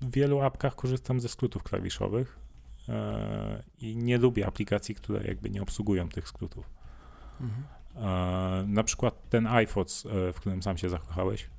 w 0.00 0.10
wielu 0.10 0.40
apkach 0.40 0.74
korzystam 0.74 1.20
ze 1.20 1.28
skrótów 1.28 1.62
klawiszowych 1.62 2.38
e, 2.88 3.62
i 3.78 3.96
nie 3.96 4.18
lubię 4.18 4.46
aplikacji, 4.46 4.94
które 4.94 5.24
jakby 5.24 5.50
nie 5.50 5.62
obsługują 5.62 6.08
tych 6.08 6.28
skrótów. 6.28 6.70
Mhm. 7.40 7.64
E, 7.96 8.64
na 8.66 8.82
przykład 8.82 9.28
ten 9.28 9.46
iPhones, 9.46 10.06
w 10.32 10.36
którym 10.36 10.62
sam 10.62 10.76
się 10.78 10.88
zakochałeś. 10.88 11.50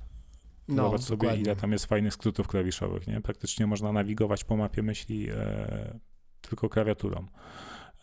No, 0.68 0.82
Zobacz 0.84 1.00
sobie, 1.00 1.16
dokładnie. 1.16 1.42
ile 1.42 1.56
tam 1.56 1.72
jest 1.72 1.86
fajnych 1.86 2.14
skrótów 2.14 2.48
klawiszowych, 2.48 3.06
nie? 3.06 3.20
Praktycznie 3.20 3.66
można 3.66 3.92
nawigować 3.92 4.44
po 4.44 4.56
mapie 4.56 4.82
myśli 4.82 5.28
tylko 6.48 6.68
klawiaturą. 6.68 7.26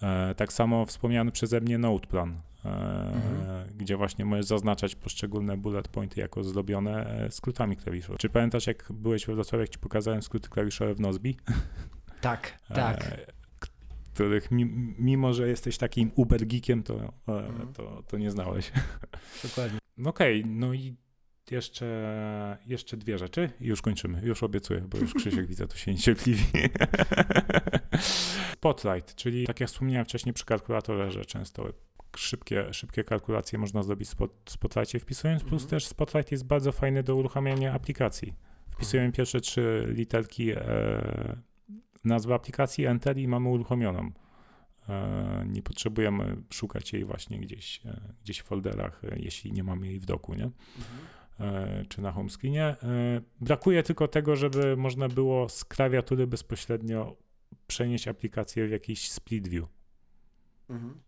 E, 0.02 0.36
tak 0.36 0.54
samo 0.54 0.86
wspomniany 0.86 1.32
przeze 1.32 1.62
mnie 1.62 1.78
Noteplan, 1.78 2.42
e, 2.66 2.70
mhm. 2.70 3.78
gdzie 3.78 3.98
właśnie 3.98 4.26
możesz 4.26 4.46
zaznaczać 4.46 4.96
poszczególne 4.96 5.58
bullet 5.58 5.88
pointy 5.88 6.22
jako 6.22 6.44
zrobione 6.44 7.06
e, 7.26 7.32
skrótami 7.32 7.78
klawiszowymi. 7.78 8.18
Czy 8.18 8.30
pamiętasz, 8.30 8.68
jak 8.68 8.88
byłeś 8.90 9.26
we 9.26 9.36
Wrocławiu, 9.36 9.62
jak 9.62 9.70
ci 9.70 9.80
pokazałem 9.80 10.22
skróty 10.22 10.50
klawiszowe 10.50 10.94
w 10.94 11.00
Nozbi? 11.00 11.38
Tak, 12.22 12.60
tak. 12.68 13.32
Których 14.14 14.48
mimo, 15.00 15.34
że 15.34 15.48
jesteś 15.48 15.78
takim 15.78 16.12
uber 16.16 16.48
geekiem, 16.48 16.84
to, 16.84 17.14
mhm. 17.28 17.74
to, 17.74 18.04
to 18.08 18.18
nie 18.18 18.32
znałeś. 18.32 18.72
Dokładnie. 19.44 19.80
Okej, 20.06 20.42
okay, 20.42 20.54
no 20.56 20.74
i 20.74 20.96
jeszcze, 21.52 22.58
jeszcze 22.66 22.98
dwie 22.98 23.18
rzeczy 23.18 23.50
i 23.62 23.66
już 23.66 23.82
kończymy. 23.82 24.22
Już 24.24 24.44
obiecuję, 24.44 24.82
bo 24.82 24.98
już 24.98 25.14
Krzysiek 25.14 25.48
widzę, 25.48 25.68
tu 25.68 25.78
się 25.78 25.92
niecierpliwi. 25.92 26.44
Spotlight, 28.66 29.16
czyli 29.16 29.46
tak 29.46 29.60
jak 29.60 29.70
wspomniałem 29.70 30.06
wcześniej 30.06 30.34
przy 30.34 30.46
kalkulatorze, 30.46 31.12
że 31.12 31.26
często 31.26 31.74
szybkie, 32.16 32.74
szybkie 32.74 33.04
kalkulacje 33.04 33.60
można 33.60 33.84
zrobić 33.84 34.10
w 34.10 34.52
Spotlightie 34.52 35.00
wpisując, 35.00 35.44
plus 35.44 35.64
mhm. 35.64 35.70
też 35.70 35.88
Spotlight 35.88 36.32
jest 36.32 36.46
bardzo 36.46 36.72
fajny 36.72 37.04
do 37.04 37.16
uruchamiania 37.16 37.74
aplikacji. 37.74 38.34
Wpisujemy 38.70 39.06
mhm. 39.06 39.18
pierwsze 39.18 39.42
trzy 39.42 39.86
literki 39.88 40.52
e, 40.52 40.58
nazwy 42.04 42.34
aplikacji, 42.34 42.86
enter 42.86 43.18
i 43.18 43.28
mamy 43.28 43.50
uruchomioną. 43.50 44.12
E, 44.90 45.46
nie 45.48 45.62
potrzebujemy 45.62 46.38
szukać 46.50 46.94
jej 46.94 47.06
właśnie 47.06 47.40
gdzieś, 47.40 47.82
e, 47.86 48.02
gdzieś 48.24 48.40
w 48.40 48.44
folderach, 48.44 49.04
e, 49.04 49.20
jeśli 49.20 49.52
nie 49.52 49.64
mamy 49.64 49.88
jej 49.88 50.00
w 50.00 50.06
doku, 50.06 50.34
nie? 50.34 50.44
Mhm. 50.44 50.56
E, 51.40 51.86
czy 51.90 52.02
na 52.02 52.12
home 52.12 52.30
screenie. 52.30 52.66
E, 52.66 52.76
brakuje 53.42 53.84
tylko 53.84 54.08
tego, 54.08 54.36
żeby 54.36 54.78
można 54.78 55.08
było 55.08 55.50
z 55.50 55.66
klawiatury 55.66 56.28
bezpośrednio 56.28 57.25
przenieść 57.68 58.08
aplikację 58.08 58.68
w 58.68 58.72
jakiś 58.72 59.12
split 59.12 59.48
view. 59.48 59.66
Mhm. 60.70 61.06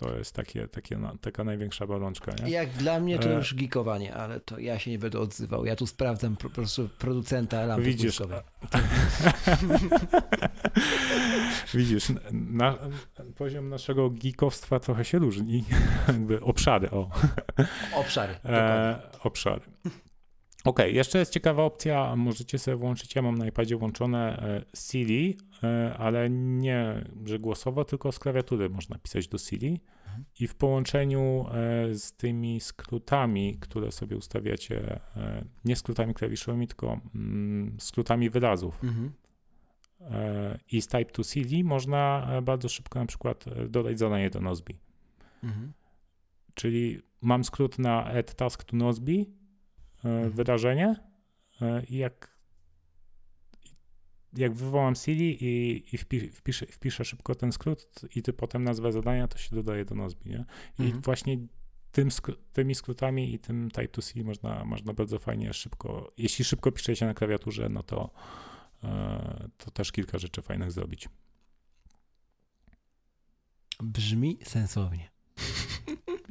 To 0.00 0.16
jest 0.16 0.34
takie, 0.34 0.68
takie, 0.68 0.98
taka 1.20 1.44
największa 1.44 1.86
bolączka. 1.86 2.32
Nie? 2.44 2.50
Jak 2.50 2.70
dla 2.70 3.00
mnie 3.00 3.18
to 3.18 3.30
e, 3.30 3.34
już 3.34 3.54
geekowanie, 3.54 4.14
ale 4.14 4.40
to 4.40 4.58
ja 4.58 4.78
się 4.78 4.90
nie 4.90 4.98
będę 4.98 5.18
odzywał. 5.18 5.64
Ja 5.64 5.76
tu 5.76 5.86
sprawdzam 5.86 6.36
po 6.36 6.50
prostu 6.50 6.88
producenta 6.98 7.66
lampy 7.66 7.84
Widzisz, 7.84 8.22
Widzisz, 11.74 12.12
na, 12.32 12.78
poziom 13.36 13.68
naszego 13.68 14.10
geekowstwa 14.10 14.80
trochę 14.80 15.04
się 15.04 15.18
różni. 15.18 15.64
Jakby 16.08 16.40
obszary, 16.40 16.90
o. 16.90 17.10
Obszary. 17.94 18.34
E, 18.44 19.02
obszary. 19.22 19.62
OK, 20.64 20.78
jeszcze 20.78 21.18
jest 21.18 21.32
ciekawa 21.32 21.62
opcja, 21.62 22.16
możecie 22.16 22.58
sobie 22.58 22.76
włączyć, 22.76 23.14
ja 23.14 23.22
mam 23.22 23.38
na 23.38 23.46
iPadzie 23.46 23.76
włączone 23.76 24.38
e, 24.38 24.64
Siri, 24.76 25.36
e, 25.62 25.96
ale 25.98 26.30
nie, 26.30 27.10
że 27.24 27.38
głosowo, 27.38 27.84
tylko 27.84 28.12
z 28.12 28.18
klawiatury 28.18 28.70
można 28.70 28.98
pisać 28.98 29.28
do 29.28 29.38
Siri 29.38 29.80
i 30.40 30.46
w 30.46 30.54
połączeniu 30.54 31.46
e, 31.48 31.94
z 31.94 32.12
tymi 32.12 32.60
skrótami, 32.60 33.58
które 33.60 33.92
sobie 33.92 34.16
ustawiacie, 34.16 35.00
nie 35.64 35.76
skrótami 35.76 36.14
klawiszowymi, 36.14 36.68
tylko 36.68 37.00
mm, 37.14 37.76
skrótami 37.80 38.30
wyrazów 38.30 38.84
mhm. 38.84 39.12
i 40.72 40.82
z 40.82 40.86
Type 40.86 41.04
to 41.12 41.22
Siri 41.22 41.64
można 41.64 42.28
bardzo 42.42 42.68
szybko 42.68 42.98
na 42.98 43.06
przykład 43.06 43.44
dodać 43.68 43.98
zadanie 43.98 44.30
do 44.30 44.40
Nozbi. 44.40 44.78
Mhm. 45.44 45.72
Czyli 46.54 47.02
mam 47.20 47.44
skrót 47.44 47.78
na 47.78 48.04
add 48.04 48.34
task 48.34 48.64
to 48.64 48.76
Nozbi. 48.76 49.39
Wydarzenie 50.30 50.96
e, 51.60 51.84
i 51.84 51.96
jak, 51.96 52.40
jak 54.32 54.54
wywołam 54.54 54.94
Siri 54.94 55.44
i, 55.44 55.84
i 55.94 55.98
wpiszę, 55.98 56.66
wpiszę 56.66 57.04
szybko 57.04 57.34
ten 57.34 57.52
skrót 57.52 58.00
i 58.16 58.22
ty 58.22 58.32
potem 58.32 58.64
nazwę 58.64 58.92
zadania, 58.92 59.28
to 59.28 59.38
się 59.38 59.56
dodaje 59.56 59.84
do 59.84 59.94
Nozbi, 59.94 60.30
nie? 60.30 60.44
I 60.78 60.82
mhm. 60.82 61.02
właśnie 61.02 61.38
tym, 61.92 62.08
tymi 62.52 62.74
skrótami 62.74 63.34
i 63.34 63.38
tym 63.38 63.70
type 63.70 63.88
to 63.88 64.02
Siri 64.02 64.24
można, 64.24 64.64
można 64.64 64.92
bardzo 64.92 65.18
fajnie 65.18 65.52
szybko, 65.52 66.12
jeśli 66.16 66.44
szybko 66.44 66.72
piszecie 66.72 67.06
na 67.06 67.14
klawiaturze, 67.14 67.68
no 67.68 67.82
to, 67.82 68.10
e, 68.84 69.48
to 69.56 69.70
też 69.70 69.92
kilka 69.92 70.18
rzeczy 70.18 70.42
fajnych 70.42 70.72
zrobić. 70.72 71.08
Brzmi 73.82 74.38
sensownie. 74.44 75.19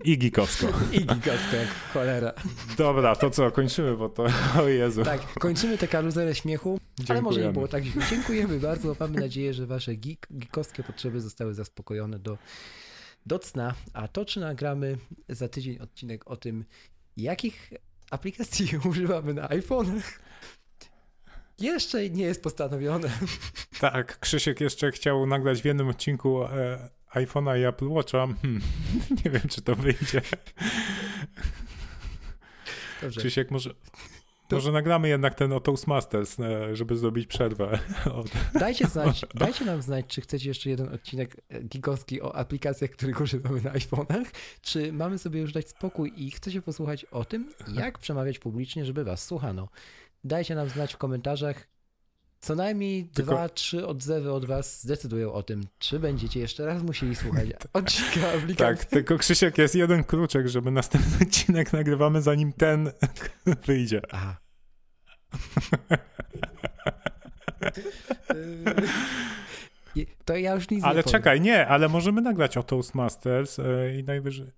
I 0.03 0.17
gikowsko. 0.17 0.67
I 0.91 0.99
gikowsko, 0.99 1.55
jak 1.55 1.69
cholera. 1.93 2.33
Dobra, 2.77 3.15
to 3.15 3.29
co, 3.29 3.51
kończymy, 3.51 3.97
bo 3.97 4.09
to, 4.09 4.25
o 4.63 4.67
Jezu. 4.67 5.03
Tak, 5.03 5.33
kończymy 5.33 5.77
tę 5.77 5.87
karuzelę 5.87 6.35
śmiechu, 6.35 6.79
Dziękujemy. 6.97 7.19
ale 7.19 7.21
może 7.21 7.41
nie 7.41 7.53
było 7.53 7.67
tak 7.67 7.83
Dziękujemy 8.09 8.59
bardzo, 8.59 8.95
mamy 8.99 9.21
nadzieję, 9.21 9.53
że 9.53 9.65
wasze 9.65 9.95
geek, 9.95 10.27
geekowskie 10.31 10.83
potrzeby 10.83 11.21
zostały 11.21 11.53
zaspokojone 11.53 12.19
do, 12.19 12.37
do 13.25 13.39
cna, 13.39 13.73
a 13.93 14.07
to 14.07 14.25
czy 14.25 14.39
nagramy 14.39 14.97
za 15.29 15.49
tydzień 15.49 15.79
odcinek 15.79 16.31
o 16.31 16.37
tym, 16.37 16.65
jakich 17.17 17.73
aplikacji 18.11 18.69
używamy 18.89 19.33
na 19.33 19.47
iPhone'ach, 19.47 20.19
jeszcze 21.59 22.09
nie 22.09 22.23
jest 22.23 22.43
postanowione. 22.43 23.09
Tak, 23.79 24.19
Krzysiek 24.19 24.61
jeszcze 24.61 24.91
chciał 24.91 25.25
nagrać 25.25 25.61
w 25.61 25.65
jednym 25.65 25.87
odcinku 25.87 26.43
e, 26.43 26.89
iPhone'a 27.15 27.59
i 27.59 27.63
Apple 27.65 27.87
Watcha. 27.87 28.27
Hmm, 28.41 28.61
nie 29.25 29.31
wiem, 29.31 29.41
czy 29.49 29.61
to 29.61 29.75
wyjdzie. 29.75 30.21
Dobrze. 33.01 33.19
Krzysiek, 33.19 33.51
może, 33.51 33.69
To... 34.47 34.55
Może 34.55 34.71
nagramy 34.71 35.09
jednak 35.09 35.35
ten 35.35 35.53
o 35.53 35.59
Toastmasters, 35.59 36.39
e, 36.39 36.75
żeby 36.75 36.97
zrobić 36.97 37.27
przerwę. 37.27 37.79
Dajcie, 38.59 38.87
znać, 38.87 39.25
dajcie 39.33 39.65
nam 39.65 39.81
znać, 39.81 40.05
czy 40.07 40.21
chcecie 40.21 40.49
jeszcze 40.49 40.69
jeden 40.69 40.93
odcinek 40.93 41.37
e, 41.49 41.63
gigowski 41.63 42.21
o 42.21 42.35
aplikacjach, 42.35 42.89
których 42.89 43.21
używamy 43.21 43.61
na 43.61 43.71
iPhone'ach, 43.71 44.25
czy 44.61 44.93
mamy 44.93 45.17
sobie 45.17 45.41
już 45.41 45.53
dać 45.53 45.69
spokój 45.69 46.13
i 46.15 46.31
chcecie 46.31 46.61
posłuchać 46.61 47.05
o 47.05 47.25
tym, 47.25 47.53
jak 47.73 47.99
przemawiać 47.99 48.39
publicznie, 48.39 48.85
żeby 48.85 49.03
was 49.03 49.25
słuchano. 49.25 49.69
Dajcie 50.23 50.55
nam 50.55 50.69
znać 50.69 50.93
w 50.93 50.97
komentarzach, 50.97 51.67
co 52.39 52.55
najmniej 52.55 53.05
Tylko... 53.05 53.31
dwa, 53.31 53.49
trzy 53.49 53.87
odzewy 53.87 54.31
od 54.31 54.45
was 54.45 54.83
zdecydują 54.83 55.33
o 55.33 55.43
tym, 55.43 55.63
czy 55.79 55.99
będziecie 55.99 56.39
jeszcze 56.39 56.65
raz 56.65 56.83
musieli 56.83 57.15
słuchać 57.15 57.49
odcinka 57.73 58.27
aplikacji. 58.27 58.55
Tak, 58.55 58.85
tylko 58.85 59.17
Krzysiek, 59.17 59.57
jest 59.57 59.75
jeden 59.75 60.03
kluczek, 60.03 60.47
żeby 60.47 60.71
następny 60.71 61.17
odcinek 61.27 61.73
nagrywamy 61.73 62.21
zanim 62.21 62.53
ten 62.53 62.91
wyjdzie. 63.65 64.01
Aha. 64.11 64.37
to 70.25 70.35
ja 70.35 70.53
już 70.53 70.69
nic 70.69 70.83
ale 70.83 70.95
nie 70.95 71.03
Ale 71.03 71.11
czekaj, 71.11 71.41
nie, 71.41 71.67
ale 71.67 71.89
możemy 71.89 72.21
nagrać 72.21 72.57
o 72.57 72.63
Toastmasters 72.63 73.59
e, 73.59 73.95
i 73.99 74.03
najwyżej 74.03 74.51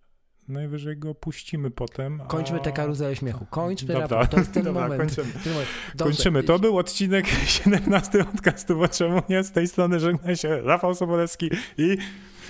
najwyżej 0.52 0.98
go 0.98 1.16
puścimy 1.16 1.72
potem. 1.72 2.22
A... 2.22 2.26
Kończmy 2.26 2.60
tę 2.60 2.72
karuzelę 2.72 3.16
śmiechu. 3.16 3.46
Kończmy 3.50 3.94
Dobra. 3.94 4.26
to 4.28 4.38
jest 4.38 4.52
ten 4.52 4.64
Dobra, 4.64 4.82
moment. 4.82 5.02
Kończymy. 5.02 5.34
Ten 5.44 5.54
moment. 5.54 5.70
kończymy. 5.98 6.44
To 6.44 6.60
był 6.60 6.78
odcinek 6.78 7.28
17 7.46 8.26
podcastu, 8.26 8.78
bo 8.78 8.88
czemu 8.88 9.22
nie? 9.30 9.44
Z 9.44 9.52
tej 9.52 9.68
strony 9.68 10.00
żegna 10.00 10.36
się 10.36 10.62
Rafał 10.62 10.96
Sobolewski 10.96 11.50
i 11.78 11.98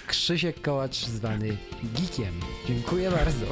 Krzysiek 0.08 0.62
Kołacz 0.62 1.06
zwany 1.06 1.58
Geekiem. 1.84 2.34
Dziękuję 2.68 3.12
bardzo. 3.12 3.46